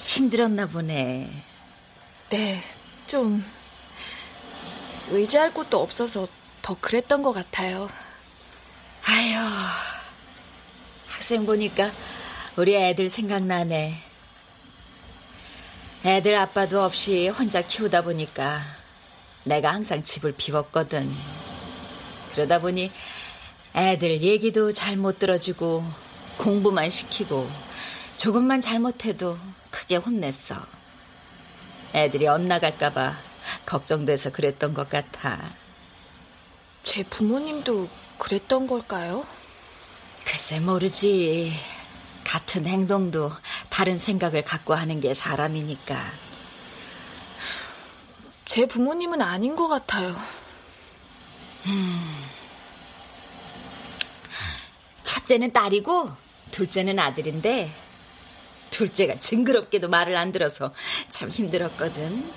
[0.00, 1.42] 힘들었나 보네.
[2.30, 2.62] 네,
[3.06, 3.44] 좀
[5.10, 6.26] 의지할 곳도 없어서
[6.62, 7.88] 더 그랬던 것 같아요.
[9.06, 9.36] 아유,
[11.06, 11.92] 학생 보니까
[12.56, 13.94] 우리 애들 생각나네.
[16.04, 18.60] 애들 아빠도 없이 혼자 키우다 보니까
[19.44, 21.12] 내가 항상 집을 비웠거든.
[22.32, 22.90] 그러다 보니
[23.74, 25.84] 애들 얘기도 잘 못 들어주고
[26.38, 27.48] 공부만 시키고
[28.16, 29.38] 조금만 잘못해도
[29.70, 30.75] 크게 혼냈어.
[31.96, 33.16] 애들이 엇나갈까봐
[33.64, 35.40] 걱정돼서 그랬던 것 같아.
[36.82, 39.26] 제 부모님도 그랬던 걸까요?
[40.22, 41.54] 글쎄 모르지.
[42.22, 43.32] 같은 행동도
[43.70, 45.96] 다른 생각을 갖고 하는 게 사람이니까.
[48.44, 50.14] 제 부모님은 아닌 것 같아요.
[51.64, 52.24] 음.
[55.02, 56.10] 첫째는 딸이고
[56.50, 57.85] 둘째는 아들인데
[58.70, 60.72] 둘째가 징그럽게도 말을 안 들어서
[61.08, 62.30] 참 힘들었거든.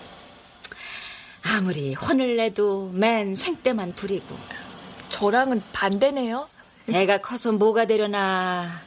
[1.41, 4.37] 아무리 혼을 내도 맨 생때만 부리고.
[5.09, 6.47] 저랑은 반대네요.
[6.91, 8.81] 애가 커서 뭐가 되려나.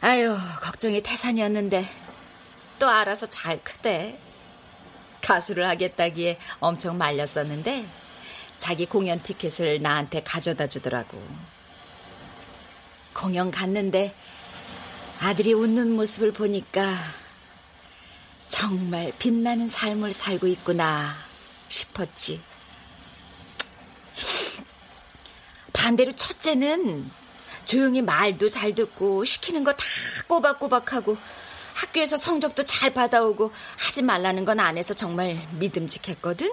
[0.00, 1.88] 아유, 걱정이 태산이었는데
[2.78, 4.18] 또 알아서 잘 크대.
[5.22, 7.86] 가수를 하겠다기에 엄청 말렸었는데
[8.58, 11.20] 자기 공연 티켓을 나한테 가져다 주더라고.
[13.12, 14.14] 공연 갔는데
[15.20, 16.94] 아들이 웃는 모습을 보니까
[18.48, 21.14] 정말 빛나는 삶을 살고 있구나
[21.68, 22.40] 싶었지.
[25.72, 27.10] 반대로 첫째는
[27.64, 29.78] 조용히 말도 잘 듣고 시키는 거 다
[30.28, 31.16] 꼬박꼬박 하고
[31.74, 36.52] 학교에서 성적도 잘 받아오고 하지 말라는 건 안 해서 정말 믿음직했거든.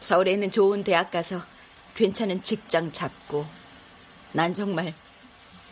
[0.00, 1.42] 서울에 있는 좋은 대학 가서
[1.94, 3.46] 괜찮은 직장 잡고
[4.32, 4.94] 난 정말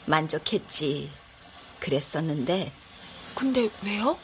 [0.07, 1.11] 만족했지.
[1.83, 2.73] 그랬었는데.
[3.35, 4.17] 근데 왜요?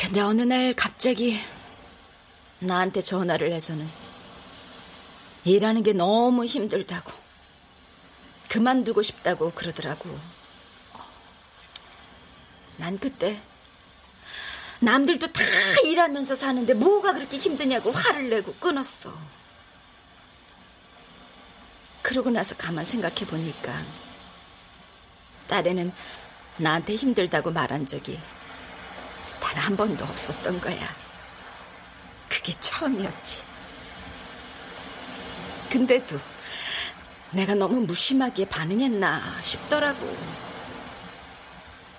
[0.00, 1.38] 근데 어느 날 갑자기
[2.58, 3.88] 나한테 전화를 해서는
[5.44, 7.12] 일하는 게 너무 힘들다고
[8.48, 10.18] 그만두고 싶다고 그러더라고.
[12.76, 13.40] 난 그때
[14.80, 15.42] 남들도 다
[15.84, 19.16] 일하면서 사는데 뭐가 그렇게 힘드냐고 화를 내고 끊었어.
[22.02, 23.84] 그러고 나서 가만 생각해 보니까
[25.50, 25.92] 딸에는
[26.56, 28.18] 나한테 힘들다고 말한 적이
[29.40, 30.96] 단 한 번도 없었던 거야.
[32.28, 33.42] 그게 처음이었지.
[35.70, 36.18] 근데도
[37.30, 40.16] 내가 너무 무심하게 반응했나 싶더라고.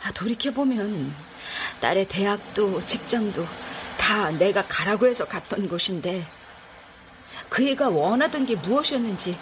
[0.03, 1.15] 아, 돌이켜보면
[1.79, 3.45] 딸의 대학도 직장도
[3.97, 6.25] 다 내가 가라고 해서 갔던 곳인데
[7.49, 9.37] 그 애가 원하던 게 무엇이었는지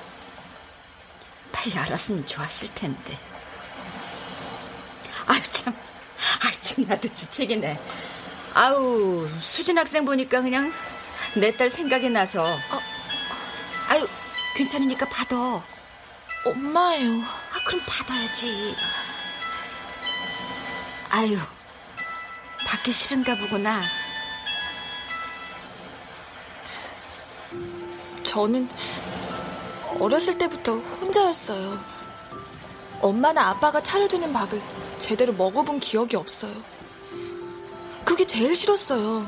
[1.52, 3.18] 빨리 알았으면 좋았을 텐데.
[5.30, 5.74] 아유, 참.
[6.44, 7.80] 아유, 참, 나도 주책이네.
[8.54, 10.74] 아우, 수진 학생 보니까 그냥
[11.36, 12.44] 내 딸 생각이 나서.
[12.44, 12.80] 어,
[13.90, 14.08] 아유,
[14.56, 15.64] 괜찮으니까 받아.
[16.46, 17.22] 엄마예요.
[17.22, 18.76] 아, 그럼 받아야지.
[21.12, 21.38] 아유,
[22.66, 23.82] 받기 싫은가 보구나.
[28.24, 28.70] 저는
[30.00, 31.80] 어렸을 때부터 혼자였어요.
[33.02, 34.62] 엄마나 아빠가 차려주는 밥을
[35.00, 36.54] 제대로 먹어본 기억이 없어요.
[38.06, 39.28] 그게 제일 싫었어요.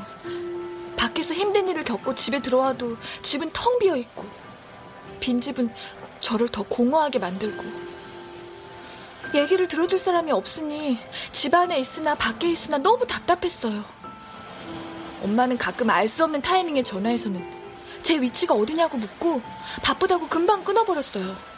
[0.96, 4.24] 밖에서 힘든 일을 겪고 집에 들어와도 집은 텅 비어 있고,
[5.20, 5.72] 빈집은
[6.20, 7.64] 저를 더 공허하게 만들고,
[9.34, 10.98] 얘기를 들어줄 사람이 없으니
[11.32, 13.82] 집 안에 있으나 밖에 있으나 너무 답답했어요.
[15.22, 17.62] 엄마는 가끔 알 수 없는 타이밍에 전화해서는
[18.02, 19.40] 제 위치가 어디냐고 묻고
[19.82, 21.51] 바쁘다고 금방 끊어버렸어요.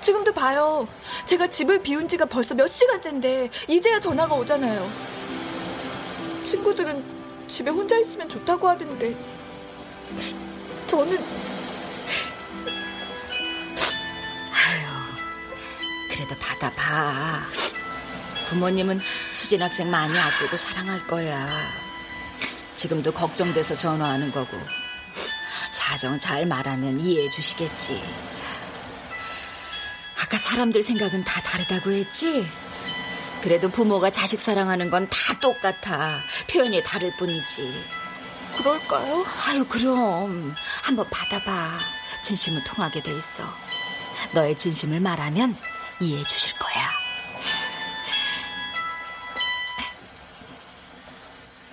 [0.00, 0.86] 지금도 봐요.
[1.26, 4.90] 제가 집을 비운 지가 벌써 몇 시간째인데 이제야 전화가 오잖아요.
[6.46, 7.04] 친구들은
[7.48, 9.14] 집에 혼자 있으면 좋다고 하던데
[10.86, 11.22] 저는
[16.10, 17.46] 그래도 받아봐.
[18.48, 21.48] 부모님은 수진 학생 많이 아끼고 사랑할 거야.
[22.74, 24.58] 지금도 걱정돼서 전화하는 거고.
[25.70, 28.02] 사정 잘 말하면 이해해 주시겠지.
[30.28, 32.46] 아까 사람들 생각은 다 다르다고 했지?
[33.40, 36.20] 그래도 부모가 자식 사랑하는 건 다 똑같아.
[36.50, 37.86] 표현이 다를 뿐이지.
[38.58, 39.24] 그럴까요?
[39.46, 40.54] 아유, 그럼.
[40.82, 41.78] 한번 받아봐.
[42.22, 43.42] 진심은 통하게 돼 있어.
[44.32, 45.56] 너의 진심을 말하면
[46.00, 46.90] 이해해 주실 거야.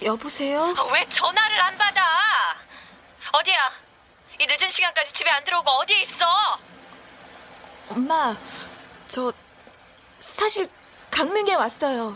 [0.01, 0.73] 여보세요?
[0.77, 2.01] 아, 왜 전화를 안 받아?
[3.33, 3.71] 어디야?
[4.39, 6.25] 이 늦은 시간까지 집에 안 들어오고 어디에 있어?
[7.89, 8.35] 엄마,
[9.07, 9.31] 저
[10.19, 10.69] 사실
[11.11, 12.15] 강릉에 왔어요.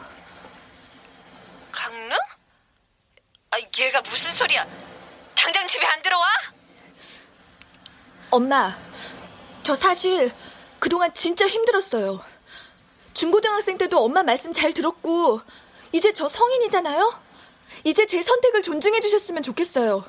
[1.72, 2.18] 강릉?
[3.52, 4.68] 아, 얘가 무슨 소리야?
[5.36, 6.28] 당장 집에 안 들어와?
[8.32, 8.76] 엄마,
[9.64, 10.34] 저 사실
[10.80, 12.24] 그동안 진짜 힘들었어요.
[13.14, 15.42] 중고등학생 때도 엄마 말씀 잘 들었고,
[15.92, 17.24] 이제 저 성인이잖아요?
[17.84, 20.04] 이제 제 선택을 존중해 주셨으면 좋겠어요.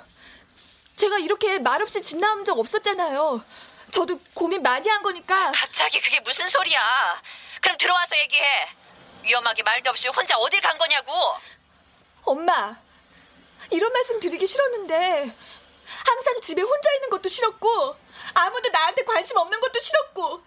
[0.96, 3.42] 제가 이렇게 말없이 집 나온 적 없었잖아요.
[3.92, 5.52] 저도 고민 많이 한 거니까.
[5.52, 6.80] 갑자기 그게 무슨 소리야?
[7.60, 8.68] 그럼 들어와서 얘기해.
[9.22, 11.12] 위험하게 말도 없이 혼자 어딜 간 거냐고.
[12.22, 12.76] 엄마,
[13.70, 15.36] 이런 말씀 드리기 싫었는데,
[16.04, 17.96] 항상 집에 혼자 있는 것도 싫었고,
[18.34, 20.42] 아무도 나한테 관심 없는 것도 싫었고,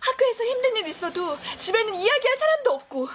[0.00, 3.08] 학교에서 힘든 일 있어도 집에는 이야기할 사람도 없고,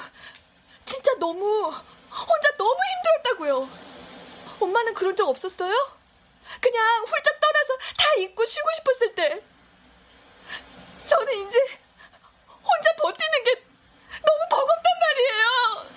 [0.85, 1.71] 진짜 너무,
[2.09, 3.69] 혼자 너무 힘들었다고요.
[4.59, 5.98] 엄마는 그런 적 없었어요?
[6.59, 9.41] 그냥 훌쩍 떠나서 다 잊고 쉬고 싶었을 때.
[11.05, 11.59] 저는 이제
[12.63, 13.63] 혼자 버티는 게
[14.25, 15.87] 너무 버겁단 말이에요.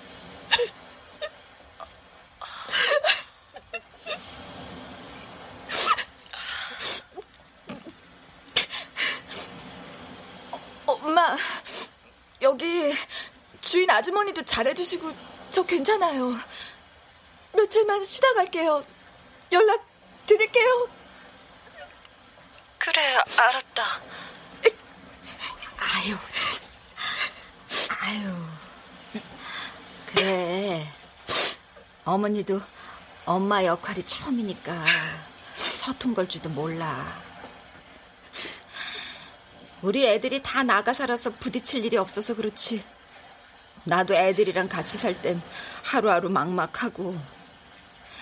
[10.87, 11.37] 어, 엄마,
[12.43, 12.95] 여기
[13.61, 15.13] 주인 아주머니도 잘해주시고
[15.51, 16.33] 저 괜찮아요.
[17.53, 18.85] 며칠만 쉬다 갈게요.
[19.53, 19.92] 연락
[20.43, 20.89] 드릴게요.
[22.79, 23.01] 그래,
[23.39, 23.83] 알았다.
[25.79, 26.17] 아유,
[28.01, 28.47] 아유.
[30.07, 30.93] 그래.
[32.05, 32.61] 어머니도
[33.25, 34.85] 엄마 역할이 처음이니까
[35.55, 37.23] 서툰 걸 줄도 몰라.
[39.83, 42.85] 우리 애들이 다 나가 살아서 부딪힐 일이 없어서 그렇지.
[43.85, 45.43] 나도 애들이랑 같이 살 땐
[45.85, 47.17] 하루하루 막막하고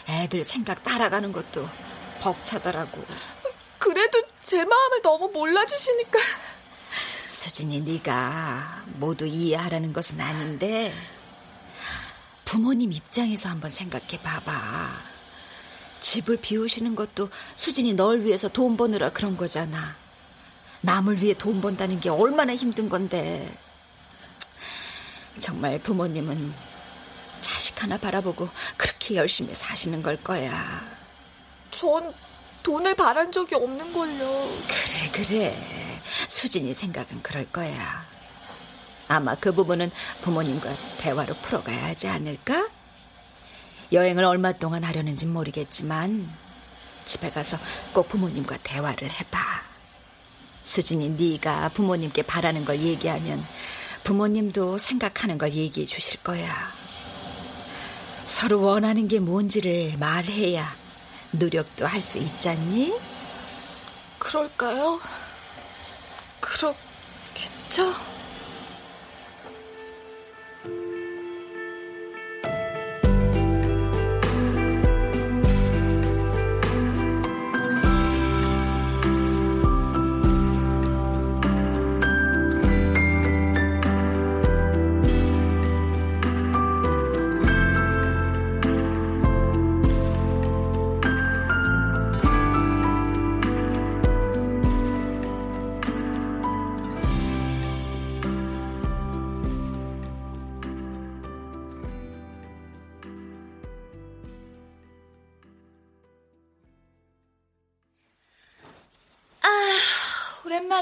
[0.08, 1.68] 애들 생각 따라가는 것도
[2.20, 3.04] 벅차더라고.
[3.78, 6.18] 그래도 제 마음을 너무 몰라주시니까.
[7.30, 10.92] 수진이 네가 모두 이해하라는 것은 아닌데
[12.44, 15.00] 부모님 입장에서 한번 생각해 봐봐.
[16.00, 19.96] 집을 비우시는 것도 수진이 널 위해서 돈 버느라 그런 거잖아.
[20.82, 23.56] 남을 위해 돈 번다는 게 얼마나 힘든 건데.
[25.38, 26.52] 정말 부모님은
[27.40, 30.99] 자식 하나 바라보고 그렇게 열심히 사시는 걸 거야.
[31.70, 32.12] 전
[32.62, 34.50] 돈을 바란 적이 없는 걸요.
[34.68, 36.00] 그래, 그래.
[36.28, 38.04] 수진이 생각은 그럴 거야.
[39.08, 39.90] 아마 그 부분은
[40.20, 42.68] 부모님과 대화로 풀어가야 하지 않을까?
[43.92, 46.30] 여행을 얼마 동안 하려는지 모르겠지만
[47.04, 47.58] 집에 가서
[47.92, 49.38] 꼭 부모님과 대화를 해봐.
[50.62, 53.44] 수진이 네가 부모님께 바라는 걸 얘기하면
[54.04, 56.72] 부모님도 생각하는 걸 얘기해 주실 거야.
[58.26, 60.76] 서로 원하는 게 뭔지를 말해야
[61.32, 62.98] 노력도 할 수 있잖니?
[64.18, 65.00] 그럴까요?
[66.40, 67.94] 그렇겠죠?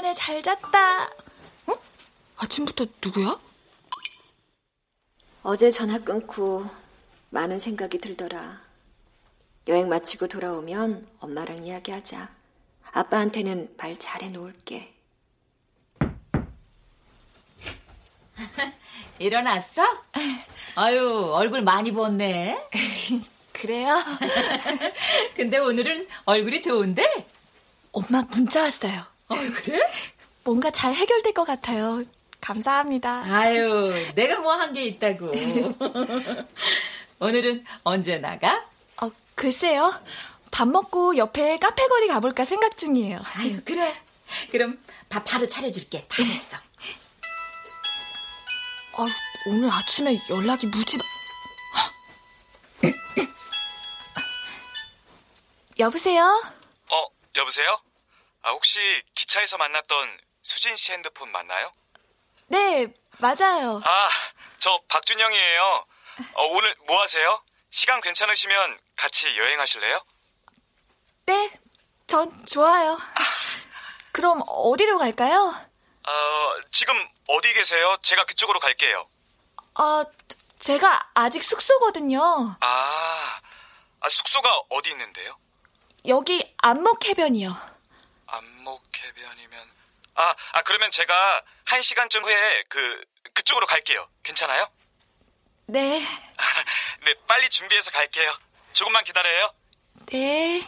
[0.09, 1.05] 오랜만에 잘 잤다.
[1.67, 1.73] 어?
[2.37, 3.37] 아침부터 누구야?
[5.43, 6.65] 어제 전화 끊고
[7.29, 8.61] 많은 생각이 들더라.
[9.67, 12.29] 여행 마치고 돌아오면 엄마랑 이야기하자.
[12.91, 14.93] 아빠한테는 말 잘해 놓을게.
[19.19, 19.83] 일어났어?
[20.75, 22.69] 아유, 얼굴 많이 부었네.
[23.53, 23.95] 그래요?
[25.35, 27.27] 근데 오늘은 얼굴이 좋은데?
[27.91, 29.18] 엄마 문자 왔어요.
[29.29, 29.79] 어, 그래?
[30.43, 32.03] 뭔가 잘 해결될 것 같아요.
[32.41, 33.23] 감사합니다.
[33.25, 35.31] 아유, 내가 뭐 한 게 있다고.
[37.19, 38.65] 오늘은 언제 나가?
[39.01, 39.93] 어, 글쎄요.
[40.51, 43.21] 밥 먹고 옆에 카페 거리 가볼까 생각 중이에요.
[43.35, 43.95] 아유, 그래.
[44.51, 46.05] 그럼 밥 바로 차려줄게.
[46.07, 46.57] 다 됐어.
[48.97, 49.07] 아,
[49.47, 50.97] 오늘 아침에 연락이 무지.
[55.79, 56.23] 여보세요?
[56.91, 57.05] 어,
[57.37, 57.79] 여보세요?
[58.43, 58.79] 아, 혹시
[59.15, 61.71] 기차에서 만났던 수진 씨 핸드폰 맞나요?
[62.47, 62.87] 네,
[63.19, 63.81] 맞아요.
[63.83, 64.09] 아,
[64.59, 65.85] 저 박준영이에요.
[66.33, 67.41] 어, 오늘 뭐 하세요?
[67.69, 70.01] 시간 괜찮으시면 같이 여행하실래요?
[71.25, 71.51] 네,
[72.07, 72.97] 전 좋아요.
[74.11, 75.53] 그럼 어디로 갈까요?
[76.07, 76.95] 어, 지금
[77.27, 77.95] 어디 계세요?
[78.01, 79.07] 제가 그쪽으로 갈게요.
[79.75, 80.03] 아,
[80.57, 82.57] 제가 아직 숙소거든요.
[82.59, 83.39] 아,
[83.99, 85.37] 아 숙소가 어디 있는데요?
[86.07, 87.78] 여기 안목해변이요.
[88.31, 89.59] 안목 해변이면
[90.15, 93.01] 아, 아 그러면 제가 한 시간쯤 후에 그
[93.33, 94.07] 그쪽으로 갈게요.
[94.23, 94.67] 괜찮아요?
[95.67, 95.99] 네.
[97.05, 98.31] 네, 빨리 준비해서 갈게요.
[98.73, 99.51] 조금만 기다려요.
[100.07, 100.63] 네.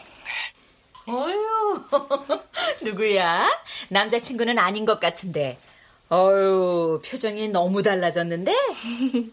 [1.08, 1.90] 어휴,
[2.82, 3.50] 누구야?
[3.90, 5.60] 남자친구는 아닌 것 같은데.
[6.10, 8.54] 어휴, 표정이 너무 달라졌는데?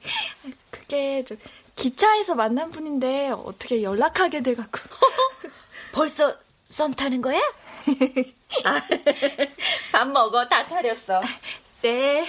[0.70, 1.34] 그게 저
[1.76, 4.80] 기차에서 만난 분인데 어떻게 연락하게 돼갖고.
[5.92, 6.36] 벌써
[6.68, 7.40] 썸 타는 거야?
[8.64, 8.80] 아,
[9.92, 11.20] 밥 먹어, 다 차렸어.
[11.82, 12.26] 네.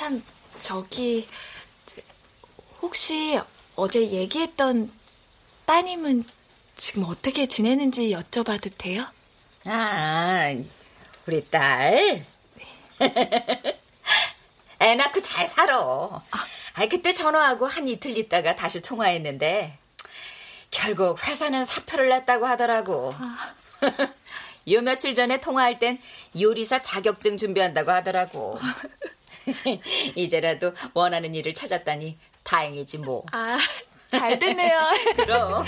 [0.00, 0.24] 참,
[0.58, 1.28] 저기,
[2.80, 3.38] 혹시
[3.76, 4.90] 어제 얘기했던
[5.66, 6.24] 따님은
[6.74, 9.04] 지금 어떻게 지내는지 여쭤봐도 돼요?
[9.66, 10.54] 아,
[11.26, 12.24] 우리 딸?
[14.80, 15.76] 애 낳고 잘 살아.
[15.82, 19.76] 아, 그때 전화하고 한 이틀 있다가 다시 통화했는데,
[20.70, 23.14] 결국 회사는 사표를 냈다고 하더라고.
[24.70, 25.98] 요 며칠 전에 통화할 땐
[26.38, 28.58] 요리사 자격증 준비한다고 하더라고.
[30.14, 33.24] 이제라도 원하는 일을 찾았다니 다행이지 뭐.
[33.32, 33.58] 아,
[34.10, 34.78] 잘 됐네요.
[35.16, 35.64] 그럼.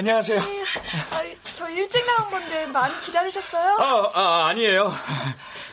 [0.00, 0.40] 안녕하세요.
[0.40, 0.62] 네,
[1.10, 3.76] 아, 저 일찍 나온 건데 많이 기다리셨어요?
[3.78, 4.90] 아, 아 아니에요.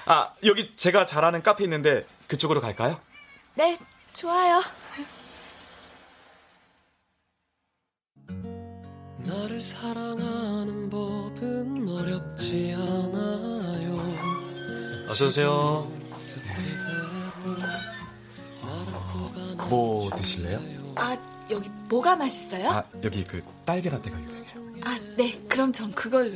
[0.06, 3.00] 아 여기 제가 잘 아는 카페 있는데 그쪽으로 갈까요?
[3.54, 3.78] 네,
[4.12, 4.62] 좋아요.
[9.20, 14.14] 나를 사랑하는 법은 어렵지 않아요.
[15.10, 15.90] 어서 오세요.
[19.70, 20.60] 뭐 드실래요?
[20.96, 21.16] 아,
[21.52, 22.70] 여기 뭐가 맛있어요?
[22.70, 24.44] 아, 여기 그 딸기 라떼가 유명해요.
[24.84, 25.40] 아, 네.
[25.48, 26.36] 그럼 전 그걸로.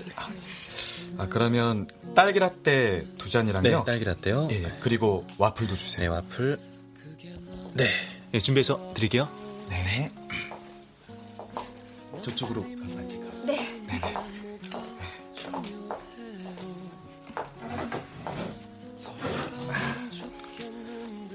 [1.17, 3.61] 아, 그러면 딸기 라떼 두 잔이랑요.
[3.61, 4.47] 네, 딸기 라떼요.
[4.51, 6.01] 예, 그리고 와플도 주세요.
[6.01, 6.59] 네, 와플.
[7.73, 7.85] 네.
[8.33, 9.29] 예, 준비해서 드릴게요.
[9.69, 10.09] 네.
[12.21, 13.25] 저쪽으로 가서 앉을까?
[13.45, 13.81] 네.
[13.87, 14.13] 네 네.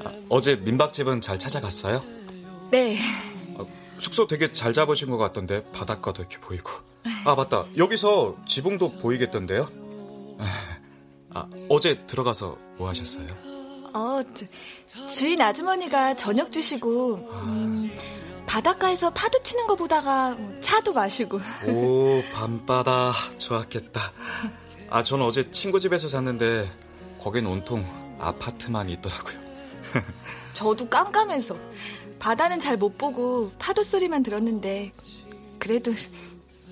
[0.05, 2.05] 아, 어제 민박집은 잘 찾아갔어요?
[2.71, 2.99] 네.
[3.97, 6.71] 아, 숙소 되게 잘 잡으신 것 같던데 바닷가도 이렇게 보이고.
[7.25, 7.65] 아 맞다.
[7.77, 9.69] 여기서 지붕도 보이겠던데요?
[11.35, 13.27] 아, 어제 들어가서 뭐 하셨어요?
[13.95, 17.91] 어, 저, 주인 아주머니가 저녁 주시고 음,
[18.47, 21.41] 바닷가에서 파도 치는 거 보다가 뭐 차도 마시고.
[21.69, 24.01] 오 밤바다 좋았겠다.
[24.91, 26.71] 아 저는 어제 친구 집에서 잤는데
[27.21, 27.85] 거긴 온통
[28.21, 29.37] 아파트만 있더라고요.
[30.55, 31.57] 저도 깜깜해서
[32.19, 34.93] 바다는 잘 못 보고 파도 소리만 들었는데
[35.59, 35.93] 그래도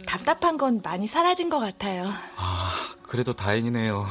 [0.07, 2.05] 답답한 건 많이 사라진 것 같아요.
[2.36, 4.07] 아 그래도 다행이네요.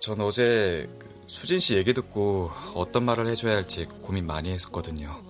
[0.00, 0.88] 전 어제
[1.26, 5.20] 수진 씨 얘기 듣고 어떤 말을 해줘야 할지 고민 많이 했었거든요.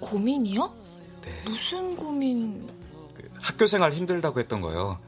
[0.00, 0.74] 고민이요?
[1.46, 2.68] 무슨 고민?
[3.40, 4.98] 학교 생활 힘들다고 했던 거요.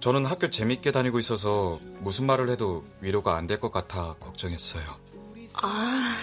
[0.00, 4.84] 저는 학교 재밌게 다니고 있어서 무슨 말을 해도 위로가 안 될 것 같아 걱정했어요.
[5.62, 6.16] 아,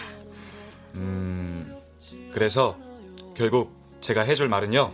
[0.95, 1.75] 음,
[2.31, 2.75] 그래서
[3.35, 3.71] 결국
[4.01, 4.91] 제가 해줄 말은요.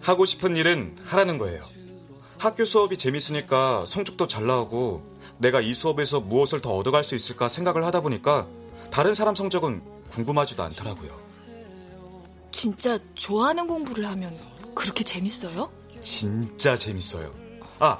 [0.00, 1.64] 하고 싶은 일은 하라는 거예요.
[2.38, 5.02] 학교 수업이 재밌으니까 성적도 잘 나오고
[5.38, 8.46] 내가 이 수업에서 무엇을 더 얻어갈 수 있을까 생각을 하다 보니까
[8.90, 11.18] 다른 사람 성적은 궁금하지도 않더라고요.
[12.50, 14.30] 진짜 좋아하는 공부를 하면
[14.74, 15.70] 그렇게 재밌어요?
[16.00, 17.32] 진짜 재밌어요.
[17.78, 17.98] 아,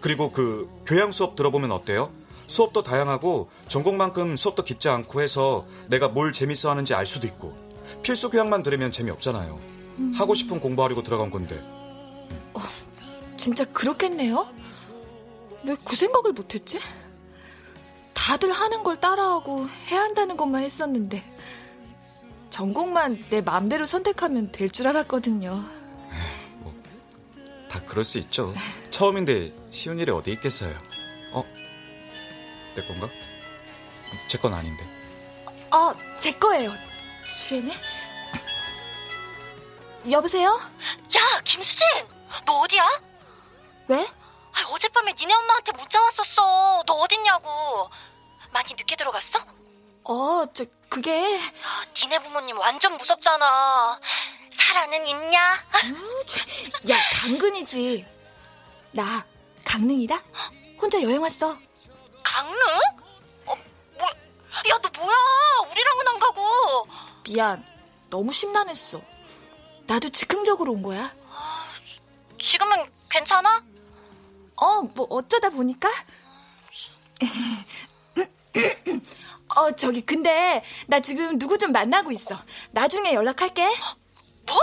[0.00, 2.12] 그리고 그 교양 수업 들어보면 어때요?
[2.48, 7.54] 수업도 다양하고 전공만큼 수업도 깊지 않고 해서 내가 뭘 재밌어 하는지 알 수도 있고
[8.02, 9.60] 필수 교양만 들으면 재미없잖아요.
[9.98, 10.12] 음.
[10.16, 11.62] 하고 싶은 공부하려고 들어간 건데.
[13.36, 14.48] 진짜 그렇겠네요?
[15.66, 16.80] 왜 그 생각을 못했지?
[18.12, 21.22] 다들 하는 걸 따라하고 해야 한다는 것만 했었는데
[22.50, 25.62] 전공만 내 마음대로 선택하면 될 줄 알았거든요.
[27.68, 28.52] 다 그럴 수 있죠.
[28.90, 30.74] 처음인데 쉬운 일이 어디 있겠어요.
[31.32, 31.44] 어?
[32.78, 33.08] 내 건가?
[34.28, 34.86] 제 건 아닌데.
[35.70, 36.72] 아, 제 거예요.
[37.26, 37.74] 취했네?
[40.10, 40.48] 여보세요?
[41.16, 41.84] 야, 김수진!
[42.46, 42.88] 너 어디야?
[43.88, 44.06] 왜?
[44.52, 46.84] 아, 어젯밤에 니네 엄마한테 문자 왔었어.
[46.86, 47.90] 너 어딨냐고.
[48.52, 49.40] 많이 늦게 들어갔어?
[50.04, 51.40] 어, 저, 그게.
[52.00, 54.00] 니네 부모님 완전 무섭잖아.
[54.50, 55.40] 사라는 있냐?
[56.90, 58.06] 야, 당근이지.
[58.92, 59.24] 나,
[59.66, 60.22] 강릉이다?
[60.80, 61.58] 혼자 여행 왔어.
[62.28, 62.56] 강릉?
[63.46, 63.54] 어,
[63.98, 65.16] 뭐, 야, 너 뭐야?
[65.70, 66.86] 우리랑은 안 가고.
[67.24, 67.64] 미안.
[68.10, 69.00] 너무 심란했어.
[69.86, 71.14] 나도 즉흥적으로 온 거야.
[72.38, 73.64] 지금은 괜찮아?
[74.56, 75.88] 어, 뭐 어쩌다 보니까.
[79.56, 82.38] 어, 저기 근데 나 지금 누구 좀 만나고 있어.
[82.72, 83.66] 나중에 연락할게.
[84.46, 84.56] 뭐?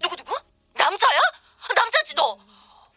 [0.00, 0.34] 누구 누구?
[0.74, 1.20] 남자야?
[1.76, 2.38] 남자지 너.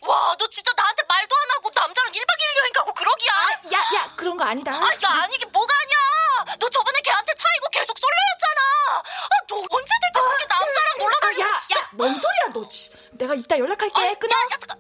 [0.06, 3.32] 와, 너 진짜 나한테 말도 안 하고 남자랑 1박 2일 여행 가고 그러기야?
[3.34, 4.72] 아, 야, 야, 그런 거 아니다.
[4.74, 6.56] 아, 야, 아니게 뭐가 아니야.
[6.60, 8.62] 너 저번에 걔한테 차이고 계속 솔로였잖아.
[9.00, 11.42] 아, 너 언제 될때 그렇게 남자랑 놀러 다니고.
[11.42, 12.70] 야, 야, 뭔 소리야, 너.
[12.70, 12.92] 씨.
[13.14, 14.02] 내가 이따 연락할게.
[14.02, 14.34] 아, 끊어.
[14.34, 14.80] 야, 야, 잠깐.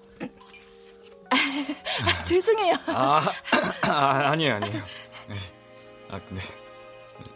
[1.31, 2.75] 아, 죄송해요.
[2.87, 3.21] 아,
[3.87, 4.83] 아 아 니에요, 아니에요.
[5.27, 5.37] 네.
[6.11, 6.41] 아, 근데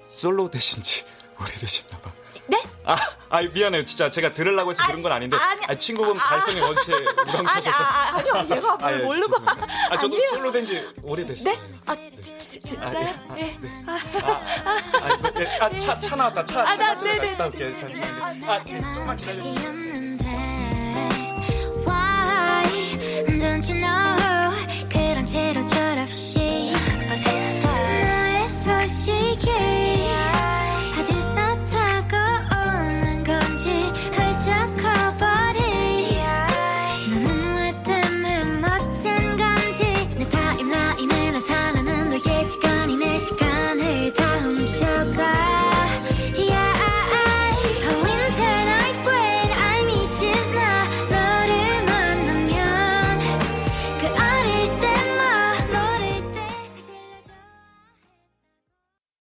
[0.09, 1.05] 솔로 되신 지
[1.39, 2.11] 오래되셨나 봐.
[2.47, 2.63] 네?
[2.85, 2.95] 아,
[3.29, 3.83] 아 미안해요.
[3.85, 5.35] 진짜 제가 들으려고 해서 아, 들은 건 아닌데.
[5.37, 6.65] 아니, 아, 친구분 아, 발성이 아.
[6.65, 7.83] 원체 우렁차셔서.
[7.83, 8.47] 아니, 아, 아 아니요.
[8.47, 9.35] 제가 별 아, 예, 모르고.
[9.89, 10.29] 아, 저도 아니요.
[10.31, 11.53] 솔로 된지 오래됐어요.
[11.53, 11.61] 네?
[11.85, 12.11] 아, 네.
[12.21, 13.05] 지, 지, 진짜요?
[13.29, 13.43] 아, 예.
[13.43, 13.57] 네.
[13.61, 13.83] 네.
[13.85, 15.59] 아, 아, 네.
[15.59, 16.45] 아, 차, 차 나왔다.
[16.45, 17.69] 차, 차 나, 네, 네, 갔다 네, 올게요.
[17.69, 17.79] 네, 네.
[17.79, 18.45] 잠시만요.
[18.47, 18.93] 예, 아, 네.
[18.93, 19.77] 조금만 기다려주세요.
[23.39, 23.67] Don't
[27.63, 29.26] 너의 소식